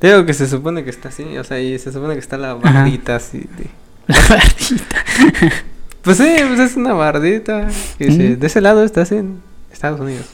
Digo 0.00 0.24
que 0.26 0.34
se 0.34 0.48
supone 0.48 0.82
que 0.82 0.90
está 0.90 1.10
así, 1.10 1.38
o 1.38 1.44
sea, 1.44 1.60
y 1.60 1.78
se 1.78 1.92
supone 1.92 2.14
que 2.14 2.20
está 2.20 2.36
la 2.36 2.52
Ajá. 2.52 2.60
bardita 2.62 3.14
así 3.16 3.38
de... 3.38 3.66
La 4.08 4.18
bardita. 4.28 5.04
Pues 6.02 6.16
sí, 6.16 6.28
pues 6.48 6.60
es 6.60 6.76
una 6.76 6.94
bardita 6.94 7.68
que 7.98 8.06
dice, 8.06 8.36
de 8.36 8.46
ese 8.46 8.60
lado 8.60 8.84
estás 8.84 9.12
en 9.12 9.40
Estados 9.72 10.00
Unidos. 10.00 10.26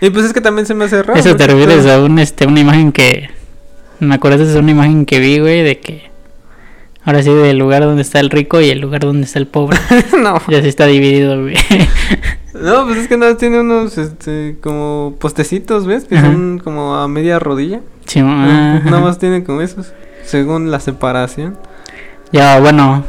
Y 0.00 0.10
pues 0.10 0.26
es 0.26 0.32
que 0.32 0.40
también 0.40 0.66
se 0.66 0.74
me 0.74 0.84
hace 0.84 1.02
raro. 1.02 1.18
Eso 1.18 1.34
te 1.36 1.46
refieres 1.46 1.86
a 1.86 2.00
un, 2.00 2.18
este, 2.18 2.46
una 2.46 2.60
imagen 2.60 2.92
que... 2.92 3.30
Me 4.00 4.16
acuerdo 4.16 4.44
de 4.44 4.58
una 4.58 4.72
imagen 4.72 5.06
que 5.06 5.18
vi, 5.20 5.38
güey, 5.38 5.62
de 5.62 5.78
que... 5.78 6.10
Ahora 7.04 7.22
sí, 7.22 7.32
del 7.32 7.58
lugar 7.58 7.82
donde 7.82 8.02
está 8.02 8.20
el 8.20 8.30
rico 8.30 8.60
y 8.60 8.70
el 8.70 8.80
lugar 8.80 9.02
donde 9.02 9.24
está 9.24 9.38
el 9.38 9.46
pobre. 9.46 9.78
no. 10.22 10.40
ya 10.48 10.62
se 10.62 10.68
está 10.68 10.86
dividido, 10.86 11.40
güey. 11.40 11.56
No, 12.54 12.86
pues 12.86 12.98
es 12.98 13.08
que 13.08 13.16
nada, 13.16 13.36
tiene 13.36 13.60
unos, 13.60 13.98
este, 13.98 14.56
como 14.62 15.16
postecitos, 15.18 15.86
¿ves? 15.86 16.04
Que 16.04 16.16
Ajá. 16.16 16.26
son 16.26 16.60
como 16.62 16.94
a 16.94 17.08
media 17.08 17.38
rodilla. 17.38 17.80
Sí. 18.06 18.22
Nada 18.22 19.00
más 19.00 19.18
tienen 19.18 19.44
como 19.44 19.60
esos, 19.60 19.92
según 20.24 20.70
la 20.70 20.80
separación. 20.80 21.58
Ya, 22.30 22.60
bueno. 22.60 23.04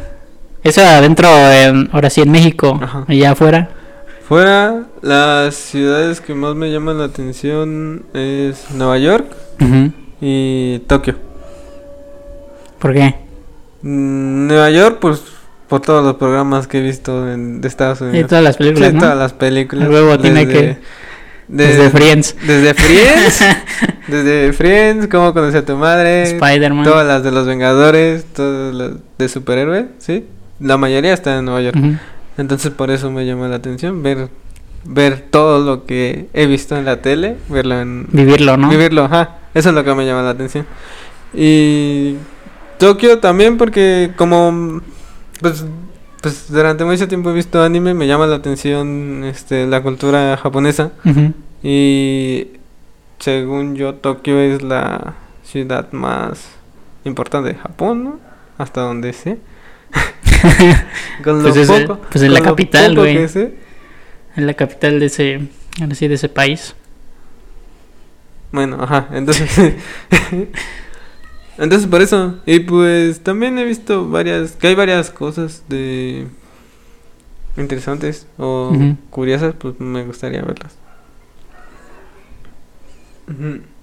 Eso 0.65 0.81
adentro, 0.81 1.29
en- 1.51 1.89
ahora 1.93 2.09
sí 2.09 2.21
en 2.21 2.31
México. 2.31 2.79
Ajá. 2.81 3.05
Allá 3.07 3.31
afuera. 3.31 3.69
Fuera, 4.27 4.83
las 5.03 5.53
ciudades 5.55 6.19
que 6.21 6.33
más 6.33 6.55
me 6.55 6.71
llaman 6.71 6.97
la 6.97 7.05
atención 7.05 8.03
es 8.15 8.71
Nueva 8.73 8.97
York 8.97 9.25
y 10.19 10.79
Tokio. 10.87 11.15
¿Por 12.79 12.93
qué? 12.93 13.15
Mm, 13.83 14.47
Nueva 14.47 14.71
York, 14.71 14.97
pues, 14.99 15.21
por 15.69 15.81
todos 15.81 16.03
los 16.03 16.15
programas 16.15 16.67
que 16.67 16.79
he 16.79 16.81
visto 16.81 17.31
en, 17.31 17.61
de 17.61 17.67
Estados 17.67 18.01
Y 18.01 18.05
Unidos. 18.05 18.29
todas 18.29 18.43
las 18.43 18.57
películas, 18.57 18.89
Sí, 18.89 18.95
¿no? 18.95 19.01
todas 19.01 19.17
las 19.17 19.33
películas. 19.33 19.87
Luego 19.87 20.17
tiene 20.19 20.47
que- 20.47 20.77
Desde 21.47 21.91
Friends. 21.91 22.35
Desde 22.41 22.73
Friends. 22.73 23.45
desde 24.07 24.51
Friends, 24.53 25.07
cómo 25.07 25.31
conocí 25.31 25.57
a 25.57 25.63
tu 25.63 25.75
madre. 25.77 26.23
Spider-Man. 26.23 26.83
Todas 26.83 27.05
las 27.05 27.23
de 27.23 27.29
los 27.31 27.45
Vengadores, 27.45 28.25
todas 28.33 28.73
las 28.73 28.91
de 29.19 29.29
superhéroes, 29.29 29.85
¿sí? 29.99 30.25
La 30.59 30.77
mayoría 30.77 31.13
está 31.13 31.37
en 31.37 31.45
Nueva 31.45 31.61
York. 31.61 31.77
Entonces 32.37 32.71
por 32.71 32.91
eso 32.91 33.11
me 33.11 33.25
llama 33.25 33.47
la 33.47 33.57
atención 33.57 34.03
ver 34.03 34.29
ver 34.85 35.19
todo 35.31 35.65
lo 35.65 35.85
que 35.85 36.27
he 36.33 36.45
visto 36.45 36.77
en 36.77 36.85
la 36.85 37.01
tele, 37.01 37.37
verlo 37.49 37.81
en 37.81 38.07
Vivirlo, 38.11 38.55
¿no? 38.55 38.69
vivirlo, 38.69 39.05
ajá. 39.05 39.37
Eso 39.53 39.69
es 39.69 39.75
lo 39.75 39.83
que 39.83 39.95
me 39.95 40.05
llama 40.05 40.21
la 40.21 40.29
atención. 40.29 40.65
Y 41.33 42.15
Tokio 42.77 43.19
también 43.19 43.57
porque 43.57 44.11
como 44.15 44.81
pues 45.41 45.65
pues 46.21 46.51
durante 46.51 46.85
mucho 46.85 47.07
tiempo 47.07 47.29
he 47.29 47.33
visto 47.33 47.61
anime, 47.61 47.93
me 47.93 48.07
llama 48.07 48.25
la 48.27 48.37
atención 48.37 49.23
este 49.25 49.67
la 49.67 49.81
cultura 49.81 50.37
japonesa 50.37 50.91
y 51.63 52.47
según 53.19 53.75
yo 53.75 53.95
Tokio 53.95 54.39
es 54.39 54.61
la 54.61 55.15
ciudad 55.43 55.91
más 55.91 56.47
importante 57.03 57.49
de 57.49 57.55
Japón, 57.55 58.03
¿no? 58.03 58.19
Hasta 58.57 58.81
donde 58.81 59.13
sé. 59.13 59.37
Con 61.23 61.41
Pues 61.41 61.55
es 61.55 61.69
pues 62.11 62.23
es 62.23 62.31
la 62.31 62.41
capital, 62.41 62.95
güey. 62.95 63.17
Es 63.17 63.35
la 64.35 64.53
capital 64.53 64.99
de 64.99 65.05
ese, 65.05 65.41
ahora 65.81 65.95
sí, 65.95 66.07
de 66.07 66.15
ese 66.15 66.29
país. 66.29 66.75
Bueno, 68.51 68.77
ajá, 68.81 69.09
entonces 69.11 69.49
Entonces 71.57 71.87
por 71.87 72.01
eso 72.01 72.39
y 72.45 72.59
pues 72.59 73.21
también 73.21 73.57
he 73.57 73.63
visto 73.63 74.09
varias 74.09 74.53
que 74.53 74.67
hay 74.67 74.75
varias 74.75 75.09
cosas 75.09 75.63
de 75.69 76.27
interesantes 77.57 78.27
o 78.37 78.73
curiosas, 79.09 79.55
pues 79.57 79.79
me 79.79 80.03
gustaría 80.03 80.41
verlas. 80.41 80.77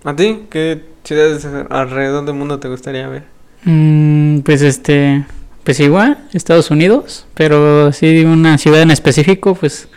¿A 0.04 0.14
ti 0.14 0.45
qué 0.50 0.85
ciudades 1.04 1.47
alrededor 1.71 2.25
del 2.25 2.35
mundo 2.35 2.59
te 2.59 2.69
gustaría 2.69 3.09
ver? 3.09 3.25
Mm, 3.64 4.40
pues 4.40 4.62
este, 4.62 5.25
pues 5.64 5.81
igual, 5.81 6.19
Estados 6.33 6.71
Unidos, 6.71 7.26
pero 7.35 7.92
sí 7.92 8.25
una 8.25 8.59
ciudad 8.59 8.83
en 8.83 8.90
específico, 8.90 9.54
pues 9.54 9.88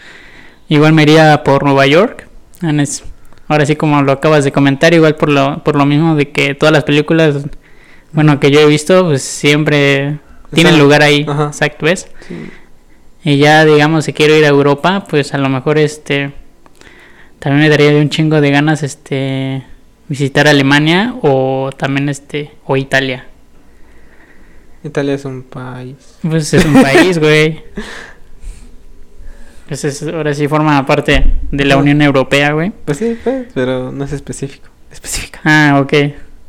igual 0.70 0.94
me 0.94 1.04
iría 1.04 1.44
por 1.44 1.64
Nueva 1.64 1.88
York. 1.88 2.28
Ahora 3.48 3.66
sí 3.66 3.76
como 3.76 4.02
lo 4.02 4.12
acabas 4.12 4.44
de 4.44 4.52
comentar, 4.52 4.94
igual 4.94 5.16
por 5.16 5.30
lo, 5.30 5.64
por 5.64 5.76
lo 5.76 5.86
mismo 5.86 6.16
de 6.16 6.30
que 6.32 6.56
todas 6.56 6.74
las 6.74 6.84
películas, 6.84 7.46
bueno, 8.12 8.40
que 8.40 8.52
yo 8.52 8.60
he 8.60 8.66
visto, 8.66 9.06
pues 9.06 9.22
siempre 9.22 10.20
tienen 10.54 10.80
lugar 10.80 11.02
ahí, 11.04 11.26
Ajá. 11.28 11.48
exacto, 11.48 11.86
¿ves? 11.86 12.08
Sí. 12.28 12.36
Y 13.24 13.38
ya, 13.38 13.66
digamos, 13.66 14.06
si 14.06 14.14
quiero 14.14 14.36
ir 14.36 14.46
a 14.46 14.50
Europa, 14.50 15.06
pues 15.10 15.34
a 15.34 15.38
lo 15.38 15.50
mejor 15.50 15.78
este 15.78 16.32
también 17.40 17.64
me 17.64 17.70
daría 17.70 17.92
de 17.92 18.02
un 18.02 18.10
chingo 18.10 18.42
de 18.42 18.52
ganas 18.52 18.82
este 18.82 19.64
visitar 20.08 20.48
Alemania 20.48 21.16
o 21.22 21.70
también 21.76 22.10
este 22.10 22.52
o 22.66 22.78
Italia. 22.78 23.26
Italia 24.86 25.16
es 25.16 25.26
un 25.26 25.42
país. 25.42 25.96
Pues 26.22 26.54
es 26.54 26.64
un 26.64 26.74
país, 26.74 27.18
güey. 27.20 27.64
Pues 29.68 29.84
es, 29.84 30.04
ahora 30.04 30.34
sí 30.34 30.48
forma 30.48 30.86
parte 30.86 31.38
de 31.52 31.66
la. 31.66 31.78
Unión 31.78 32.02
Europea, 32.02 32.52
güey. 32.52 32.72
Pues 32.86 33.00
sí, 33.00 33.18
pues, 33.24 33.48
pero 33.54 33.92
no 33.92 34.04
es 34.04 34.14
específico. 34.14 34.68
Específica. 34.92 35.40
Ah, 35.44 35.80
ok. 35.82 35.94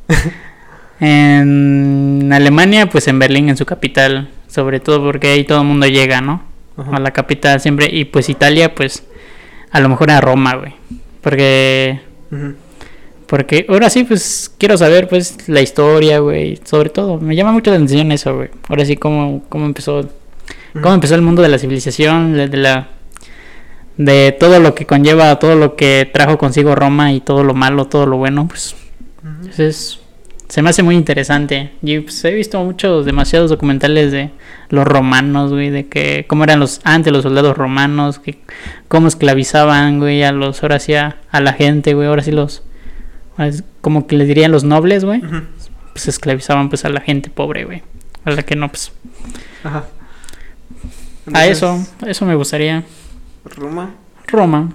en 1.00 2.30
Alemania, 2.32 2.86
pues 2.90 3.08
en 3.08 3.18
Berlín, 3.18 3.48
en 3.48 3.56
su 3.56 3.64
capital, 3.64 4.28
sobre 4.48 4.80
todo 4.80 5.02
porque 5.02 5.28
ahí 5.28 5.44
todo 5.44 5.62
el 5.62 5.66
mundo 5.66 5.86
llega, 5.86 6.20
¿no? 6.20 6.42
Ajá. 6.76 6.96
a 6.96 7.00
la 7.00 7.12
capital 7.12 7.58
siempre. 7.60 7.88
Y 7.90 8.04
pues 8.04 8.28
Italia, 8.28 8.74
pues 8.74 9.02
a 9.70 9.80
lo 9.80 9.88
mejor 9.88 10.10
a 10.10 10.20
Roma, 10.20 10.56
güey. 10.56 10.74
Porque, 11.22 12.00
Ujú. 12.30 12.54
Porque 13.26 13.66
ahora 13.68 13.90
sí, 13.90 14.04
pues 14.04 14.52
quiero 14.58 14.76
saber, 14.76 15.08
pues, 15.08 15.48
la 15.48 15.60
historia, 15.60 16.20
güey. 16.20 16.60
Sobre 16.64 16.90
todo, 16.90 17.18
me 17.18 17.34
llama 17.34 17.52
mucho 17.52 17.70
la 17.70 17.76
atención 17.76 18.12
eso, 18.12 18.34
güey. 18.36 18.50
Ahora 18.68 18.84
sí, 18.84 18.96
cómo, 18.96 19.42
cómo 19.48 19.66
empezó, 19.66 20.08
cómo 20.74 20.94
empezó 20.94 21.14
el 21.14 21.22
mundo 21.22 21.42
de 21.42 21.48
la 21.48 21.58
civilización, 21.58 22.34
de, 22.34 22.48
de 22.48 22.56
la, 22.56 22.88
de 23.96 24.36
todo 24.38 24.60
lo 24.60 24.74
que 24.74 24.86
conlleva, 24.86 25.38
todo 25.38 25.56
lo 25.56 25.76
que 25.76 26.08
trajo 26.12 26.38
consigo 26.38 26.74
Roma 26.74 27.12
y 27.12 27.20
todo 27.20 27.42
lo 27.44 27.54
malo, 27.54 27.86
todo 27.86 28.06
lo 28.06 28.16
bueno, 28.16 28.46
pues, 28.46 28.76
entonces, 29.24 29.98
se 30.48 30.62
me 30.62 30.70
hace 30.70 30.82
muy 30.82 30.94
interesante. 30.94 31.72
Y 31.82 32.00
pues 32.00 32.24
he 32.24 32.32
visto 32.32 32.62
muchos, 32.62 33.04
demasiados 33.04 33.50
documentales 33.50 34.12
de 34.12 34.30
los 34.68 34.84
romanos, 34.84 35.52
güey, 35.52 35.70
de 35.70 35.86
que 35.86 36.24
cómo 36.28 36.44
eran 36.44 36.60
los 36.60 36.80
antes 36.84 37.12
los 37.12 37.22
soldados 37.22 37.56
romanos, 37.56 38.18
que 38.18 38.38
cómo 38.88 39.08
esclavizaban, 39.08 39.98
güey, 39.98 40.22
a 40.22 40.32
los, 40.32 40.62
ahora 40.62 40.78
sí 40.78 40.94
a, 40.94 41.16
a 41.30 41.40
la 41.40 41.52
gente, 41.52 41.94
güey, 41.94 42.08
ahora 42.08 42.22
sí 42.22 42.30
los, 42.30 42.62
como 43.80 44.06
que 44.06 44.16
les 44.16 44.28
dirían 44.28 44.52
los 44.52 44.64
nobles, 44.64 45.04
güey, 45.04 45.24
Ujú. 45.24 45.42
pues 45.92 46.08
esclavizaban 46.08 46.68
pues 46.68 46.84
a 46.84 46.88
la 46.88 47.00
gente 47.00 47.30
pobre, 47.30 47.64
güey. 47.64 47.82
A 48.24 48.30
la 48.32 48.42
que 48.42 48.56
no, 48.56 48.68
pues. 48.68 48.92
Ajá. 49.64 49.84
A 51.32 51.46
eso, 51.46 51.84
a 52.04 52.10
eso 52.10 52.24
me 52.24 52.34
gustaría. 52.34 52.84
Roma. 53.44 53.94
Roma, 54.28 54.70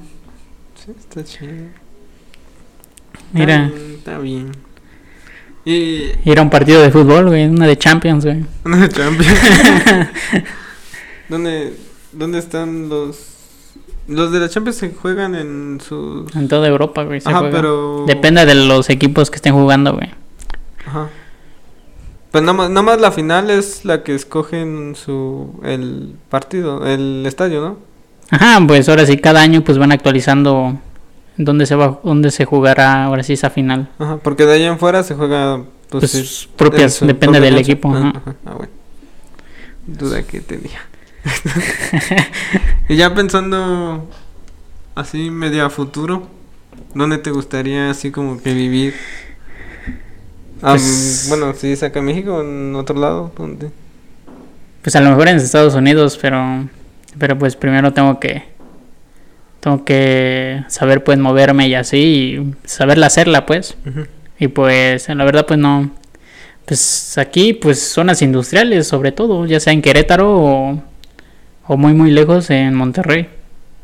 Sí, 0.76 0.92
está 0.98 1.24
chido. 1.24 1.52
mira, 3.34 3.66
Está 3.66 3.78
bien, 3.78 3.96
Está 3.98 4.18
bien. 4.20 4.52
Y. 5.66 6.30
ir 6.30 6.40
a 6.40 6.42
un 6.42 6.50
partido 6.50 6.82
de 6.82 6.90
fútbol, 6.92 7.28
güey, 7.28 7.46
una 7.48 7.68
de 7.68 7.78
Champions, 7.78 8.26
güey. 8.26 8.44
Una 8.66 8.88
Champions. 8.90 9.38
¿Dónde, 11.30 11.74
¿Dónde 12.12 12.40
están 12.40 12.90
los. 12.90 13.31
Los 14.08 14.32
de 14.32 14.40
la 14.40 14.50
Champions 14.50 14.78
se 14.78 14.92
juegan 14.92 15.36
en 15.36 15.80
sus. 15.82 16.34
En 16.36 16.48
toda 16.48 16.68
Europa, 16.68 17.04
güey. 17.04 17.22
se 17.22 17.30
Ajá, 17.30 17.40
juega. 17.40 17.56
pero. 17.56 18.06
Depende 18.08 18.46
de 18.46 18.56
los 18.56 18.90
equipos 18.90 19.30
que 19.30 19.36
estén 19.38 19.54
jugando, 19.54 19.94
güey. 19.94 20.10
Ajá. 20.86 21.10
Pues 22.32 22.44
nada 22.44 22.54
más, 22.54 22.70
nada 22.70 22.82
más 22.82 23.02
la 23.02 23.12
final 23.12 23.50
es 23.50 23.86
la 23.86 24.04
que 24.04 24.16
escogen 24.16 24.96
su. 24.96 25.60
El 25.64 26.16
partido, 26.30 26.86
el 26.86 27.26
estadio, 27.26 27.62
¿no? 27.62 27.78
Ajá, 28.32 28.60
pues 28.66 28.88
ahora 28.90 29.06
sí, 29.06 29.18
cada 29.18 29.42
año 29.42 29.62
pues 29.64 29.78
van 29.78 29.92
actualizando 29.92 30.78
dónde 31.38 31.66
se 31.66 31.76
va, 31.76 32.00
dónde 32.04 32.32
se 32.32 32.46
jugará 32.46 33.04
ahora 33.06 33.24
sí 33.24 33.34
esa 33.34 33.50
final. 33.50 33.90
Ajá, 34.00 34.18
porque 34.24 34.46
de 34.46 34.54
allá 34.54 34.68
en 34.68 34.80
fuera 34.80 35.04
se 35.04 35.16
juega 35.16 35.62
pues, 35.90 36.12
Pues 36.12 36.50
propias, 36.56 37.06
depende 37.06 37.40
del 37.42 37.58
equipo. 37.58 37.92
Ah, 37.94 37.98
ajá. 38.10 38.10
ajá, 38.20 38.36
Ah, 38.46 38.54
bueno. 38.56 38.72
Duda 39.88 40.24
que 40.24 40.40
tenía. 40.42 40.80
Y 42.90 42.96
ya 42.96 43.14
pensando 43.14 44.10
así 44.96 45.30
medio 45.30 45.66
a 45.66 45.70
futuro, 45.70 46.28
¿dónde 46.94 47.18
te 47.18 47.32
gustaría 47.32 47.90
así 47.92 48.12
como 48.12 48.42
que 48.42 48.54
vivir? 48.54 48.94
Ah, 50.62 50.72
Pues- 50.74 51.26
bueno, 51.30 51.54
si 51.54 51.72
es 51.72 51.84
acá 51.84 52.00
en 52.00 52.06
México 52.06 52.36
o 52.36 52.42
en 52.42 52.76
otro 52.76 53.00
lado, 53.00 53.32
¿dónde? 53.38 53.72
Pues 54.82 54.96
a 54.96 55.02
lo 55.02 55.10
mejor 55.10 55.28
en 55.28 55.38
Estados 55.38 55.76
Unidos, 55.76 56.18
pero 56.22 56.68
pero 57.20 57.38
pues 57.38 57.56
primero 57.56 57.92
tengo 57.94 58.20
que 58.20 58.44
tengo 59.60 59.84
que 59.86 60.64
saber 60.70 61.04
pues 61.04 61.20
moverme 61.20 61.68
y 61.68 61.76
así 61.76 61.98
y 61.98 62.56
saberla 62.68 63.08
hacerla 63.08 63.46
pues. 63.46 63.76
Y 64.40 64.48
pues 64.48 65.08
la 65.10 65.24
verdad 65.24 65.46
pues 65.46 65.60
no 65.60 65.92
pues 66.66 67.18
aquí 67.18 67.54
pues 67.54 67.80
zonas 67.80 68.22
industriales 68.22 68.88
sobre 68.88 69.12
todo, 69.12 69.46
ya 69.46 69.60
sea 69.60 69.74
en 69.74 69.82
Querétaro 69.82 70.32
o, 70.32 70.84
o 71.68 71.78
muy 71.78 71.94
muy 71.94 72.12
lejos 72.12 72.50
en 72.50 72.74
Monterrey. 72.76 73.30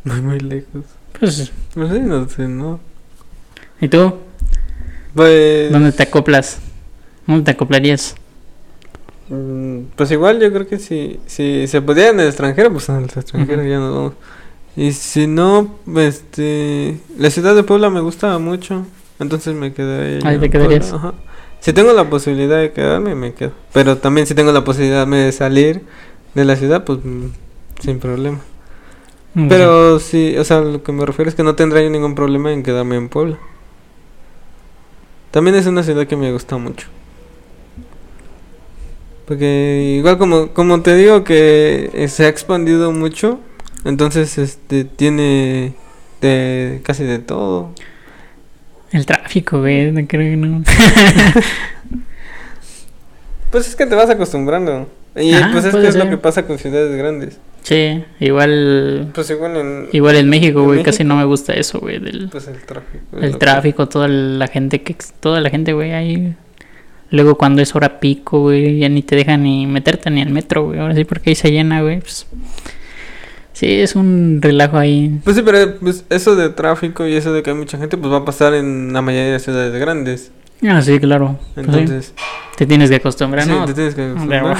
Muy, 0.03 0.21
muy 0.21 0.39
lejos. 0.39 0.83
Pues 1.19 1.51
No 1.75 1.89
sé, 1.89 1.99
no 1.99 2.29
sé, 2.29 2.47
¿no? 2.47 2.79
¿y 3.81 3.87
tú? 3.87 4.15
Pues... 5.13 5.71
¿Dónde 5.71 5.91
te 5.91 6.03
acoplas? 6.03 6.59
¿Dónde 7.25 7.43
te 7.43 7.51
acoplarías? 7.51 8.15
Mm, 9.29 9.79
Pues 9.95 10.11
igual 10.11 10.39
yo 10.39 10.51
creo 10.53 10.67
que 10.67 10.79
si, 10.79 11.19
si 11.25 11.67
se 11.67 11.81
pudiera 11.81 12.11
en 12.11 12.19
el 12.19 12.27
extranjero, 12.27 12.71
pues 12.71 12.87
en 12.89 12.97
el 12.97 13.03
extranjero 13.05 13.63
ya 13.63 13.77
nos 13.79 13.93
vamos. 13.95 14.13
Y 14.75 14.91
si 14.91 15.25
no, 15.27 15.75
este, 15.97 16.99
la 17.17 17.29
ciudad 17.31 17.55
de 17.55 17.63
Puebla 17.63 17.89
me 17.89 17.99
gusta 17.99 18.37
mucho, 18.37 18.85
entonces 19.19 19.55
me 19.55 19.73
quedaría. 19.73 20.19
Ahí 20.23 20.37
te 20.39 20.49
quedarías. 20.49 20.93
ajá. 20.93 21.13
Si 21.59 21.73
tengo 21.73 21.91
la 21.93 22.07
posibilidad 22.09 22.59
de 22.61 22.71
quedarme, 22.71 23.15
me 23.15 23.33
quedo. 23.33 23.51
Pero 23.73 23.97
también 23.97 24.27
si 24.27 24.35
tengo 24.35 24.51
la 24.51 24.63
posibilidad 24.63 25.07
de 25.07 25.31
salir 25.31 25.81
de 26.35 26.45
la 26.45 26.55
ciudad, 26.55 26.83
pues 26.85 26.99
mm, 27.03 27.25
sin 27.79 27.99
problema. 27.99 28.39
Pero 29.49 29.99
sí, 29.99 30.35
o 30.37 30.43
sea, 30.43 30.61
lo 30.61 30.81
que 30.81 30.91
me 30.91 31.05
refiero 31.05 31.29
es 31.29 31.35
que 31.35 31.43
no 31.43 31.53
tendría 31.53 31.83
yo 31.83 31.91
ningún 31.91 32.15
problema 32.15 32.51
en 32.51 32.63
quedarme 32.63 32.95
en 32.95 33.07
Puebla. 33.07 33.37
También 35.29 35.55
es 35.55 35.67
una 35.67 35.83
ciudad 35.83 36.07
que 36.07 36.15
me 36.15 36.31
gusta 36.31 36.57
mucho. 36.57 36.87
Porque 39.27 39.95
igual 39.97 40.17
como, 40.17 40.53
como 40.53 40.81
te 40.81 40.95
digo 40.95 41.23
que 41.23 42.07
se 42.09 42.25
ha 42.25 42.29
expandido 42.29 42.91
mucho, 42.91 43.39
entonces 43.85 44.39
este 44.39 44.85
tiene 44.85 45.75
de 46.21 46.81
casi 46.83 47.03
de 47.03 47.19
todo. 47.19 47.69
El 48.91 49.05
tráfico, 49.05 49.59
güey, 49.59 49.91
no 49.91 50.07
creo 50.07 50.31
que 50.31 50.37
no. 50.37 50.63
Pues 53.51 53.65
es 53.67 53.75
que 53.77 53.85
te 53.85 53.95
vas 53.95 54.09
acostumbrando. 54.09 54.89
Y 55.15 55.33
Ajá, 55.33 55.51
pues 55.53 55.65
es 55.65 55.73
que 55.73 55.87
es 55.87 55.95
lo 55.95 56.09
que 56.09 56.17
pasa 56.17 56.45
con 56.45 56.59
ciudades 56.59 56.95
grandes. 56.97 57.39
Sí, 57.67 58.01
igual 58.21 59.11
Pues 59.13 59.29
igual 59.29 59.57
en 59.57 59.89
igual 59.91 60.15
en 60.15 60.29
México, 60.29 60.59
¿En 60.61 60.65
güey, 60.67 60.83
casi 60.83 61.03
no 61.03 61.17
me 61.17 61.25
gusta 61.25 61.51
eso, 61.51 61.81
güey, 61.81 61.99
del 61.99 62.29
pues 62.29 62.47
el 62.47 62.61
tráfico. 62.63 63.17
el 63.19 63.31
que- 63.33 63.37
tráfico, 63.37 63.89
toda 63.89 64.07
la 64.07 64.47
gente 64.47 64.83
que 64.83 64.95
toda 65.19 65.41
la 65.41 65.49
gente, 65.49 65.73
güey, 65.73 65.91
ahí 65.91 66.33
luego 67.09 67.35
cuando 67.35 67.61
es 67.61 67.75
hora 67.75 67.99
pico, 67.99 68.39
güey, 68.39 68.79
ya 68.79 68.87
ni 68.87 69.01
te 69.01 69.17
dejan 69.17 69.43
ni 69.43 69.65
meterte 69.67 70.09
ni 70.09 70.21
al 70.21 70.29
metro, 70.29 70.63
güey, 70.67 70.79
ahora 70.79 70.95
sí 70.95 71.03
porque 71.03 71.31
ahí 71.31 71.35
se 71.35 71.51
llena, 71.51 71.81
güey, 71.81 71.99
pues 71.99 72.25
Sí, 73.51 73.81
es 73.81 73.95
un 73.95 74.39
relajo 74.41 74.77
ahí. 74.77 75.19
Pues 75.25 75.35
sí, 75.35 75.41
pero 75.43 75.75
pues, 75.79 76.05
eso 76.11 76.35
de 76.35 76.49
tráfico 76.51 77.05
y 77.05 77.15
eso 77.15 77.33
de 77.33 77.41
que 77.43 77.49
hay 77.49 77.55
mucha 77.57 77.77
gente, 77.77 77.97
pues 77.97 78.13
va 78.13 78.17
a 78.19 78.23
pasar 78.25 78.53
en 78.53 78.93
la 78.93 79.01
mayoría 79.01 79.33
de 79.33 79.39
ciudades 79.39 79.73
grandes. 79.73 80.31
Ah, 80.63 80.81
sí, 80.81 80.99
claro. 80.99 81.39
Pues 81.55 81.65
sí, 81.65 81.71
Entonces, 81.73 82.13
te 82.55 82.65
tienes 82.67 82.89
que 82.91 82.97
acostumbrar, 82.97 83.43
sí, 83.45 83.49
¿no? 83.49 83.65
te 83.65 83.73
tienes 83.73 83.93
que 83.95 84.03
acostumbrar. 84.03 84.57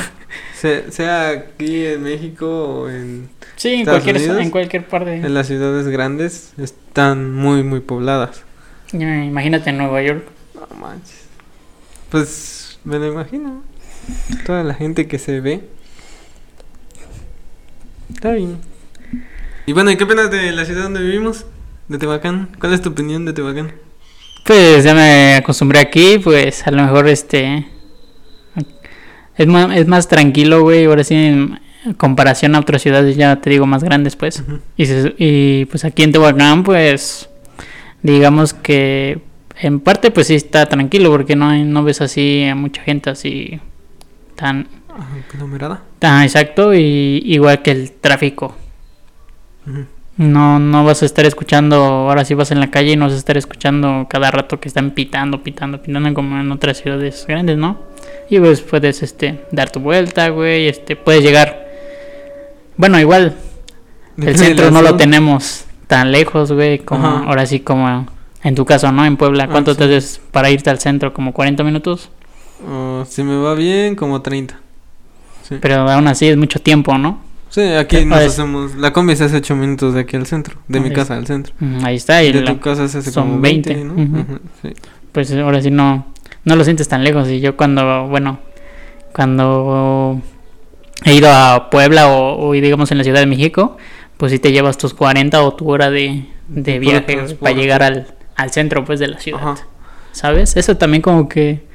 Abajo. 0.64 0.84
Se- 0.86 0.92
sea 0.92 1.30
aquí 1.30 1.86
en 1.86 2.04
México 2.04 2.48
o 2.82 2.90
en, 2.90 3.30
Sí, 3.56 3.70
en 3.74 3.80
Estados 3.82 4.04
cualquier, 4.04 4.16
Unidos, 4.30 4.42
en 4.46 4.52
cualquier 4.52 4.88
parte. 4.88 5.16
en 5.16 5.34
las 5.34 5.48
ciudades 5.48 5.88
grandes, 5.88 6.54
están 6.58 7.34
muy, 7.34 7.64
muy 7.64 7.80
pobladas. 7.80 8.44
Imagínate 8.94 9.70
en 9.70 9.78
Nueva 9.78 10.02
York. 10.02 10.24
No 10.56 10.68
manches. 10.78 11.26
Pues 12.10 12.80
me 12.84 12.98
lo 13.00 13.08
imagino. 13.12 13.62
Toda 14.46 14.64
la 14.64 14.74
gente 14.74 15.08
que 15.08 15.20
se 15.20 15.42
ve. 15.42 15.62
Está 18.14 18.32
bien. 18.34 18.58
Y 19.66 19.74
bueno, 19.74 19.92
¿y 19.92 19.98
qué 19.98 20.06
opinas 20.06 20.32
de 20.32 20.52
la 20.54 20.64
ciudad 20.66 20.84
donde 20.84 21.02
vivimos? 21.02 21.46
De 21.90 21.98
Tehuacán. 21.98 22.50
¿Cuál 22.60 22.74
es 22.74 22.82
tu 22.82 22.90
opinión 22.90 23.26
de 23.26 23.34
Tehuacán? 23.34 23.74
Pues 24.46 24.86
ya 24.86 24.94
me 24.94 25.36
acostumbré 25.36 25.80
aquí, 25.80 26.20
pues 26.20 26.66
a 26.66 26.72
lo 26.72 26.82
mejor 26.84 27.08
este 27.10 27.68
es 29.38 29.48
más, 29.48 29.76
es 29.76 29.88
más 29.88 30.08
tranquilo, 30.08 30.62
güey, 30.62 30.86
ahora 30.86 31.04
sí 31.04 31.16
en 31.16 31.60
comparación 31.98 32.56
a 32.56 32.60
otras 32.60 32.82
ciudades 32.82 33.16
ya 33.16 33.36
te 33.38 33.50
digo 33.50 33.66
más 33.66 33.84
grandes, 33.84 34.16
pues. 34.16 34.44
Y, 34.76 34.86
se- 34.86 35.16
y 35.18 35.66
pues 35.66 35.86
aquí 35.86 36.04
en 36.04 36.12
Tehuacán, 36.12 36.64
pues 36.64 37.30
digamos 38.04 38.54
que 38.54 39.20
en 39.60 39.80
parte 39.80 40.12
pues 40.12 40.28
sí 40.28 40.36
está 40.36 40.66
tranquilo 40.68 41.10
porque 41.12 41.36
no 41.36 41.50
hay- 41.50 41.64
no 41.64 41.84
ves 41.84 42.02
así 42.02 42.44
a 42.46 42.56
mucha 42.56 42.82
gente 42.84 43.10
así 43.10 43.60
tan 44.36 44.68
aglomerada. 45.34 45.82
tan 46.00 46.24
exacto 46.24 46.74
y 46.74 47.22
igual 47.26 47.62
que 47.62 47.72
el 47.72 47.92
tráfico. 47.92 48.56
No, 50.18 50.58
no 50.60 50.84
vas 50.84 51.04
a 51.04 51.06
estar 51.06 51.26
escuchando, 51.26 51.76
ahora 51.76 52.26
sí 52.26 52.34
vas 52.34 52.50
en 52.52 52.60
la 52.60 52.72
calle 52.72 52.94
y 52.94 52.96
no 52.96 53.06
vas 53.06 53.14
a 53.14 53.18
estar 53.18 53.38
escuchando 53.38 54.08
cada 54.10 54.32
rato 54.32 54.60
que 54.60 54.68
están 54.68 54.92
pitando, 54.92 55.44
pitando, 55.44 55.82
pitando 55.84 56.12
como 56.16 56.40
en 56.40 56.52
otras 56.52 56.78
ciudades 56.82 57.26
grandes, 57.28 57.58
¿no? 57.58 57.78
Y 58.30 58.40
pues 58.40 58.62
puedes 58.62 59.04
este 59.04 59.46
dar 59.52 59.70
tu 59.70 59.80
vuelta, 59.80 60.30
güey, 60.30 60.68
este 60.68 60.96
puedes 60.96 61.24
llegar. 61.24 61.68
Bueno, 62.76 63.00
igual 63.00 63.36
el 64.22 64.38
centro 64.38 64.70
no 64.72 64.82
lo 64.82 64.96
tenemos 64.98 65.66
tan 65.88 66.12
lejos, 66.12 66.52
güey, 66.52 66.80
como 66.80 67.08
Ajá. 67.08 67.24
ahora 67.28 67.46
sí 67.46 67.60
como 67.62 68.06
en 68.44 68.56
tu 68.56 68.66
caso, 68.66 68.92
¿no? 68.92 69.06
En 69.06 69.18
Puebla, 69.18 69.46
Ah, 69.46 69.50
¿cuánto 69.50 69.72
sí. 69.74 69.78
te 69.80 69.84
haces 69.86 70.20
para 70.32 70.50
irte 70.50 70.70
al 70.70 70.80
centro? 70.80 71.14
¿Como 71.14 71.34
40 71.34 71.64
minutos? 71.64 72.10
Oh, 72.70 73.06
si 73.08 73.24
me 73.24 73.38
va 73.38 73.54
bien, 73.56 73.96
como 73.96 74.22
30. 74.22 74.60
Sí, 75.48 75.56
Pero 75.62 75.90
aún 75.90 76.08
así 76.08 76.28
es 76.28 76.36
mucho 76.38 76.60
tiempo, 76.60 76.98
¿no? 76.98 77.22
Sí, 77.50 77.62
aquí 77.62 77.98
¿Qué 77.98 78.06
nos 78.06 78.18
parece? 78.18 78.42
hacemos. 78.42 78.76
La 78.76 78.92
combi 78.92 79.16
se 79.16 79.24
hace 79.24 79.38
8 79.38 79.56
minutos 79.56 79.94
de 79.94 80.02
aquí 80.02 80.18
al 80.18 80.26
centro. 80.26 80.58
De 80.68 80.82
mi 80.82 80.92
casa 80.92 81.16
al 81.16 81.26
centro. 81.26 81.54
Mm, 81.60 81.86
Ahí 81.86 81.96
está, 81.96 82.22
y 82.24 82.34
de 82.34 82.42
la- 82.42 82.52
tu 82.52 82.60
casa 82.60 82.88
se 82.90 82.98
hace 82.98 83.12
son 83.12 83.30
como 83.30 83.40
20, 83.42 83.74
20, 83.74 83.86
¿no? 83.86 84.04
ujú. 84.04 84.18
Ajá, 84.22 84.40
sí. 84.62 84.74
pues 85.14 85.32
ahora 85.34 85.62
sí 85.62 85.72
no, 85.72 86.06
no 86.48 86.56
lo 86.56 86.64
sientes 86.64 86.88
tan 86.88 87.04
lejos. 87.04 87.30
Y 87.30 87.42
yo 87.42 87.58
cuando, 87.58 88.08
bueno, 88.08 88.40
cuando 89.12 90.22
he 91.04 91.14
ido 91.14 91.30
a 91.30 91.70
Puebla 91.70 92.08
o, 92.08 92.48
o 92.48 92.54
digamos 92.54 92.90
en 92.92 92.98
la 92.98 93.04
Ciudad 93.04 93.20
de 93.20 93.26
México, 93.26 93.78
pues 94.16 94.32
sí 94.32 94.40
te 94.40 94.52
llevas 94.52 94.78
tus 94.78 94.94
40 94.94 95.44
o 95.44 95.54
tu 95.54 95.70
hora 95.70 95.90
de, 95.90 96.26
viaje 96.48 97.36
para 97.36 97.54
llegar 97.54 97.84
al, 97.84 98.08
al 98.36 98.52
centro 98.52 98.86
pues 98.86 99.00
de 99.00 99.10
la 99.10 99.20
ciudad. 99.20 99.42
Ajá. 99.42 99.68
¿Sabes? 100.14 100.56
Eso 100.56 100.78
también 100.78 101.02
como 101.02 101.28
que... 101.28 101.68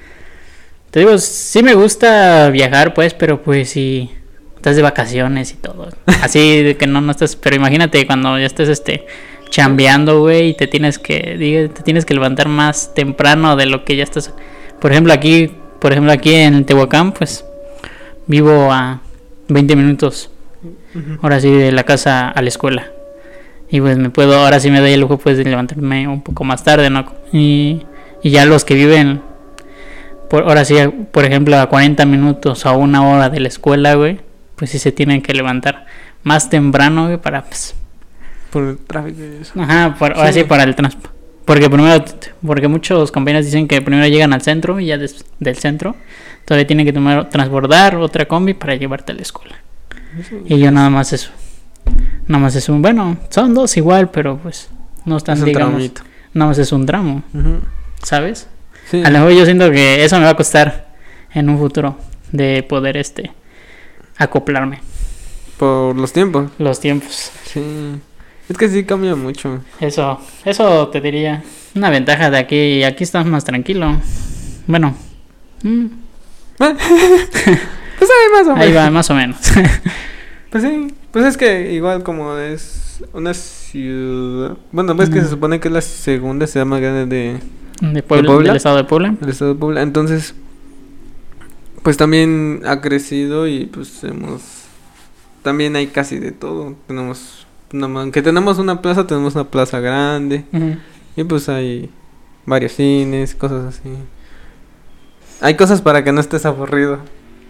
Te 0.90 1.00
digo, 1.00 1.16
sí 1.18 1.62
me 1.62 1.74
gusta 1.74 2.50
viajar 2.50 2.94
pues, 2.94 3.14
pero 3.14 3.42
pues 3.42 3.70
sí... 3.70 4.10
Estás 4.56 4.76
de 4.76 4.82
vacaciones 4.82 5.52
y 5.52 5.56
todo. 5.56 5.88
Así 6.22 6.62
de 6.62 6.76
que 6.76 6.86
no, 6.86 7.00
no 7.00 7.10
estás... 7.10 7.36
Pero 7.36 7.56
imagínate 7.56 8.06
cuando 8.06 8.38
ya 8.38 8.46
estés 8.46 8.68
este 8.68 9.06
chambeando, 9.50 10.20
güey, 10.20 10.48
y 10.48 10.54
te 10.54 10.66
tienes 10.66 10.98
que 10.98 11.36
diga, 11.38 11.68
te 11.68 11.82
tienes 11.82 12.06
que 12.06 12.14
levantar 12.14 12.48
más 12.48 12.94
temprano 12.94 13.54
de 13.54 13.66
lo 13.66 13.84
que 13.84 13.96
ya 13.96 14.02
estás. 14.02 14.32
Por 14.82 14.90
ejemplo, 14.92 15.12
aquí, 15.12 15.50
por 15.80 15.92
ejemplo, 15.92 16.12
aquí 16.12 16.34
en 16.34 16.64
Tehuacán, 16.64 17.12
pues 17.12 17.44
vivo 18.26 18.72
a 18.72 19.00
20 19.48 19.76
minutos 19.76 20.28
ahora 21.22 21.40
sí 21.40 21.50
de 21.50 21.70
la 21.72 21.84
casa 21.84 22.28
a 22.28 22.42
la 22.42 22.48
escuela. 22.48 22.86
Y 23.70 23.80
pues 23.80 23.96
me 23.96 24.10
puedo, 24.10 24.34
ahora 24.36 24.60
sí 24.60 24.70
me 24.70 24.80
doy 24.80 24.92
el 24.92 25.00
lujo 25.00 25.18
pues 25.18 25.38
de 25.38 25.44
levantarme 25.44 26.06
un 26.08 26.20
poco 26.22 26.44
más 26.44 26.62
tarde, 26.64 26.90
¿no? 26.90 27.06
Y, 27.32 27.86
y 28.22 28.30
ya 28.30 28.44
los 28.44 28.64
que 28.64 28.74
viven, 28.74 29.22
por, 30.28 30.42
ahora 30.42 30.64
sí, 30.64 30.74
por 31.12 31.24
ejemplo, 31.24 31.56
a 31.58 31.68
40 31.68 32.04
minutos 32.04 32.66
o 32.66 32.68
a 32.68 32.72
una 32.72 33.06
hora 33.08 33.30
de 33.30 33.40
la 33.40 33.48
escuela, 33.48 33.94
güey, 33.94 34.20
pues 34.56 34.70
sí 34.72 34.78
se 34.78 34.92
tienen 34.92 35.22
que 35.22 35.32
levantar 35.32 35.86
más 36.24 36.50
temprano, 36.50 37.06
güey, 37.06 37.16
para 37.18 37.44
pues, 37.44 37.74
Por 38.50 38.64
el 38.64 38.78
tráfico 38.78 39.20
y 39.22 39.40
eso. 39.42 39.54
ajá, 39.60 39.94
por- 39.98 40.12
ahora 40.16 40.32
sí, 40.32 40.40
Sí. 40.40 40.44
para 40.44 40.64
el 40.64 40.74
transporte. 40.74 41.11
Porque 41.44 41.68
primero, 41.68 42.04
porque 42.46 42.68
muchos 42.68 43.10
compañeros 43.10 43.46
dicen 43.46 43.66
que 43.66 43.82
primero 43.82 44.06
llegan 44.06 44.32
al 44.32 44.42
centro 44.42 44.78
y 44.78 44.86
ya 44.86 44.98
des- 44.98 45.24
del 45.40 45.56
centro 45.56 45.96
todavía 46.44 46.66
tienen 46.66 46.86
que 46.86 46.92
tomar, 46.92 47.28
transbordar 47.30 47.96
otra 47.96 48.26
combi 48.26 48.54
para 48.54 48.74
llevarte 48.76 49.12
a 49.12 49.14
la 49.14 49.22
escuela. 49.22 49.56
Y 50.46 50.58
yo 50.58 50.70
nada 50.70 50.88
más 50.90 51.12
eso. 51.12 51.30
Nada 52.28 52.42
más 52.44 52.54
es 52.54 52.68
un, 52.68 52.80
bueno, 52.82 53.16
son 53.30 53.54
dos 53.54 53.76
igual, 53.76 54.10
pero 54.10 54.38
pues 54.38 54.68
no 55.04 55.16
están, 55.16 55.38
Es 55.38 55.44
digamos, 55.44 55.70
tramito. 55.74 56.02
nada 56.32 56.48
más 56.50 56.58
es 56.58 56.70
un 56.72 56.86
tramo. 56.86 57.22
¿sabes? 58.02 58.46
Sí. 58.90 59.02
A 59.04 59.10
lo 59.10 59.18
mejor 59.20 59.32
yo 59.32 59.44
siento 59.44 59.70
que 59.70 60.04
eso 60.04 60.18
me 60.18 60.24
va 60.24 60.30
a 60.30 60.36
costar 60.36 60.88
en 61.34 61.48
un 61.48 61.58
futuro 61.58 61.96
de 62.30 62.62
poder 62.62 62.96
este 62.96 63.32
acoplarme. 64.16 64.80
Por 65.58 65.96
los 65.96 66.12
tiempos. 66.12 66.50
Los 66.58 66.80
tiempos. 66.80 67.30
Sí. 67.44 67.60
Es 68.48 68.56
que 68.58 68.68
sí 68.68 68.84
cambia 68.84 69.14
mucho. 69.16 69.60
Eso, 69.80 70.20
eso 70.44 70.88
te 70.88 71.00
diría. 71.00 71.42
Una 71.74 71.90
ventaja 71.90 72.30
de 72.30 72.38
aquí, 72.38 72.82
aquí 72.84 73.04
estás 73.04 73.24
más 73.26 73.44
tranquilo. 73.44 73.96
Bueno. 74.66 74.94
mm, 75.62 75.86
pues 76.58 76.70
ahí 78.10 78.30
más 78.32 78.46
o 78.46 78.52
menos. 78.54 78.58
ahí 78.58 78.72
va, 78.72 78.90
más 78.90 79.10
o 79.10 79.14
menos. 79.14 79.38
Pues 80.50 80.64
sí. 80.64 80.88
Pues 81.12 81.24
es 81.24 81.38
que 81.38 81.72
igual 81.72 82.02
como 82.02 82.36
es 82.36 83.02
una 83.14 83.32
ciudad... 83.32 84.58
Bueno, 84.70 84.94
ves 84.94 85.08
que 85.08 85.14
se 85.20 85.20
Ujú. 85.22 85.30
supone 85.30 85.60
que 85.60 85.68
es 85.68 85.72
la 85.74 85.80
segunda 85.80 86.46
ciudad 86.46 86.66
más 86.66 86.78
grande 86.82 87.06
de, 87.06 87.38
De 87.88 88.02
Puebla, 88.02 88.26
Puebla? 88.28 88.48
del 88.48 88.56
estado 88.58 88.76
de 88.76 88.84
Puebla. 88.84 89.14
del 89.18 89.30
estado 89.30 89.54
de 89.54 89.58
Puebla. 89.58 89.80
Entonces, 89.80 90.34
pues 91.82 91.96
también 91.96 92.60
ha 92.66 92.82
crecido 92.82 93.46
y 93.48 93.64
pues 93.64 94.04
hemos... 94.04 94.42
También 95.42 95.74
hay 95.74 95.86
casi 95.86 96.18
de 96.18 96.32
todo. 96.32 96.74
Tenemos... 96.86 97.46
ma- 97.72 98.00
Aunque 98.02 98.22
tenemos 98.22 98.58
una 98.58 98.80
plaza, 98.82 99.06
tenemos 99.06 99.34
una 99.34 99.44
plaza 99.44 99.80
grande. 99.80 100.44
Y 101.16 101.24
pues 101.24 101.48
hay 101.48 101.90
varios 102.46 102.72
cines, 102.72 103.34
cosas 103.34 103.64
así. 103.76 103.90
Hay 105.40 105.56
cosas 105.56 105.80
para 105.82 106.04
que 106.04 106.12
no 106.12 106.20
estés 106.20 106.46
aburrido. 106.46 106.98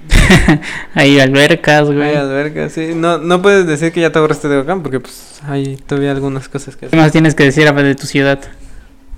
Hay 0.95 1.21
albercas, 1.21 1.87
güey. 1.87 2.03
Hay 2.03 2.17
albercas, 2.17 2.73
sí. 2.73 2.93
No, 2.95 3.19
no 3.19 3.41
puedes 3.43 3.67
decir 3.67 3.93
que 3.93 4.01
ya 4.01 4.11
te 4.11 4.19
aburriste 4.19 4.49
de 4.49 4.59
Ocam 4.59 4.83
porque 4.83 4.99
pues 4.99 5.41
hay 5.47 5.77
todavía 5.77 6.11
algunas 6.11 6.49
cosas 6.49 6.75
que 6.75 6.89
¿Qué 6.89 6.97
más 6.97 7.13
tienes 7.13 7.35
que 7.37 7.45
decir 7.45 7.73
de 7.73 7.95
tu 7.95 8.07
ciudad? 8.07 8.41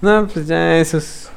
No, 0.02 0.26
pues 0.26 0.46
ya 0.46 0.76
eso 0.78 0.98
es... 0.98 1.30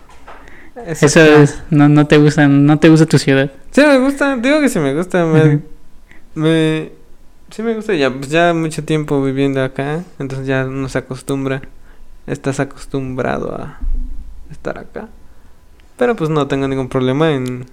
Eso, 0.86 1.22
es, 1.24 1.60
no, 1.72 1.90
no 1.90 2.06
te 2.06 2.18
gusta, 2.18 2.48
no 2.48 2.78
te 2.78 2.90
gusta 2.90 3.06
tu 3.06 3.18
ciudad. 3.18 3.52
Sí 3.72 3.82
me 3.82 3.98
gusta, 4.00 4.36
digo 4.36 4.60
que 4.62 4.70
sí 4.70 4.78
me 4.80 4.94
gusta. 4.94 5.26
Me, 5.26 5.42
Ujú. 5.42 5.62
me- 6.36 6.92
sí 7.50 7.64
me 7.64 7.74
gusta 7.74 7.94
ya, 7.94 8.12
pues 8.12 8.30
ya 8.30 8.54
mucho 8.54 8.84
tiempo 8.84 9.22
viviendo 9.24 9.64
acá. 9.64 10.04
Entonces 10.20 10.48
ya 10.48 10.66
uno 10.66 10.90
se 10.90 10.98
acostumbra. 10.98 11.62
Estás 12.26 12.60
acostumbrado 12.60 13.56
a 13.56 13.80
estar 14.52 14.78
acá. 14.78 15.08
Pero 15.98 16.16
pues 16.16 16.30
no 16.30 16.48
tengo 16.48 16.68
ningún 16.68 16.90
problema 16.90 17.32
en 17.32 17.66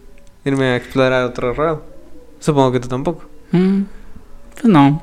irme 0.44 0.64
a 0.66 0.76
explorar 0.76 1.24
otro 1.24 1.54
lado. 1.54 1.84
Supongo 2.40 2.72
que 2.72 2.80
tú 2.80 2.88
tampoco. 2.88 3.24
Mm, 3.52 3.82
Pues 4.54 4.64
no. 4.66 5.02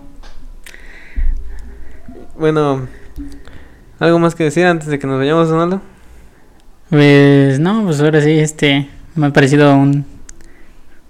Bueno, 2.38 2.88
¿algo 4.00 4.20
más 4.20 4.34
que 4.36 4.44
decir 4.46 4.66
antes 4.66 4.88
de 4.88 4.98
que 4.98 5.06
nos 5.06 5.20
vayamos, 5.20 5.50
Donaldo? 5.50 5.82
Pues 6.90 7.60
no, 7.60 7.84
pues 7.84 8.02
ahora 8.02 8.22
sí, 8.22 8.32
este, 8.32 8.90
me 9.16 9.28
ha 9.28 9.34
parecido 9.34 9.76
un, 9.76 10.06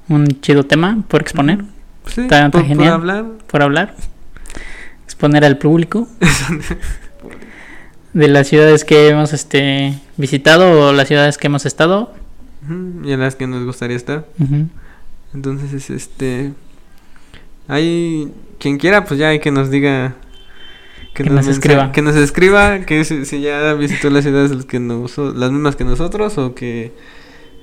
un 0.10 0.28
chido 0.42 0.64
tema 0.64 1.04
por 1.08 1.22
exponer, 1.22 1.64
Sí, 2.08 2.22
Está- 2.22 2.50
por, 2.52 2.62
por 2.62 2.68
genial. 2.68 2.94
hablar. 2.94 3.26
por 3.48 3.62
hablar, 3.62 3.96
exponer 5.06 5.46
al 5.46 5.58
público 5.60 6.08
de 8.14 8.28
las 8.28 8.48
ciudades 8.48 8.84
que 8.84 9.10
hemos 9.10 9.34
este 9.34 9.94
visitado 10.18 10.90
o 10.90 10.94
las 10.94 11.08
ciudades 11.08 11.38
que 11.38 11.48
hemos 11.48 11.66
estado. 11.66 12.14
Y 13.04 13.12
en 13.12 13.20
las 13.20 13.36
que 13.36 13.48
nos 13.48 13.66
gustaría 13.66 13.96
estar. 13.98 14.26
Entonces, 15.34 15.90
este. 15.90 16.52
Hay. 17.68 18.32
Quien 18.60 18.78
quiera, 18.78 19.06
pues 19.06 19.20
ya 19.20 19.30
hay 19.30 19.40
que 19.40 19.50
nos 19.52 19.72
diga. 19.72 20.16
Que 21.16 21.24
nos 21.24 21.48
escriba. 21.48 21.92
Que 21.92 22.02
nos 22.02 22.16
escriba. 22.16 22.80
Que 22.82 23.04
si, 23.04 23.26
si 23.26 23.42
ya 23.42 23.74
visitó 23.74 24.10
las 24.10 24.24
ciudades 24.24 24.52
las, 24.52 24.66
que 24.66 24.80
nos- 24.80 25.18
las 25.18 25.52
mismas 25.52 25.76
que 25.76 25.84
nosotros. 25.86 26.38
O 26.38 26.54
que. 26.54 26.94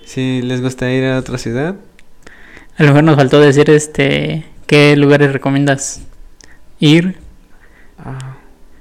Si 0.05 0.41
les 0.43 0.63
gusta 0.63 0.91
ir 0.91 1.05
a 1.05 1.19
otra 1.19 1.39
ciudad. 1.39 1.77
A 2.79 2.83
lo 2.83 2.89
mejor 2.89 3.05
nos 3.05 3.17
faltó 3.17 3.41
decir 3.41 3.69
este 3.71 4.45
qué 4.67 4.97
lugares 4.97 5.33
recomiendas 5.33 6.03
ir, 6.79 7.17
Ah, 7.99 8.37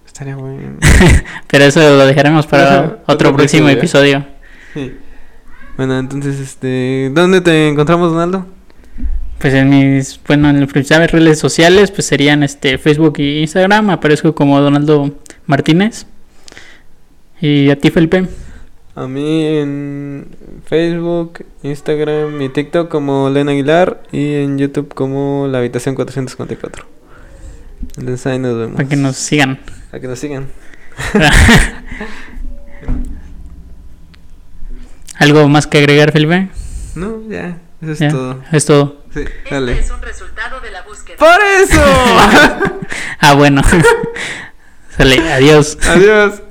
estaría 0.05 0.35
bueno. 0.35 0.77
pero 1.47 1.65
eso 1.65 1.79
lo 1.79 2.05
dejaremos 2.05 2.45
para 2.45 2.81
otro, 2.81 2.99
otro 3.07 3.35
próximo 3.35 3.67
episodio. 3.69 4.17
episodio. 4.17 4.87
Sí. 4.91 4.97
Bueno, 5.75 5.97
entonces, 5.99 6.39
este. 6.39 7.09
¿Dónde 7.13 7.41
te 7.41 7.69
encontramos, 7.69 8.11
Donaldo? 8.11 8.45
Pues 9.39 9.53
en 9.53 9.69
mis, 9.69 10.19
bueno, 10.27 10.49
en 10.49 10.59
las 10.59 10.71
principales 10.71 11.11
redes 11.11 11.39
sociales, 11.39 11.91
pues 11.91 12.05
serían 12.07 12.43
este 12.43 12.77
Facebook 12.77 13.15
y 13.19 13.39
Instagram, 13.41 13.89
aparezco 13.91 14.33
como 14.33 14.59
Donaldo 14.59 15.15
Martínez. 15.45 16.05
Y 17.41 17.69
a 17.69 17.75
ti, 17.75 17.91
Felipe. 17.91 18.27
A 18.97 19.07
mí 19.07 19.45
en 19.45 20.27
Facebook, 20.65 21.45
Instagram 21.61 22.41
y 22.41 22.49
TikTok 22.49 22.89
como 22.89 23.29
Len 23.29 23.47
Aguilar. 23.47 24.01
Y 24.11 24.33
en 24.33 24.57
YouTube 24.57 24.91
como 24.91 25.47
La 25.47 25.59
Habitación 25.59 25.93
454. 25.93 26.83
Entonces 27.97 28.25
ahí 28.25 28.39
nos 28.39 28.57
vemos. 28.57 28.75
Para 28.75 28.89
que 28.89 28.95
nos 28.95 29.15
sigan. 29.15 29.59
Para 29.91 30.01
que 30.01 30.07
nos 30.07 30.17
sigan. 30.17 30.47
¿Algo 35.19 35.47
más 35.47 35.67
que 35.67 35.77
agregar, 35.77 36.11
Felipe? 36.11 36.49
No, 36.95 37.21
ya. 37.29 37.59
Eso 37.83 37.91
es 37.91 37.99
Ya, 37.99 38.09
todo. 38.09 38.41
Es 38.51 38.65
todo. 38.65 39.03
Sí, 39.13 39.19
Este 39.43 39.79
es 39.79 39.91
un 39.91 40.01
resultado 40.01 40.59
de 40.59 40.71
la 40.71 40.81
búsqueda. 40.81 41.17
¡Por 41.17 41.39
eso! 41.61 41.83
Ah, 43.19 43.33
bueno. 43.33 43.61
Sale, 44.97 45.19
adiós. 45.33 45.77
Adiós. 45.87 46.41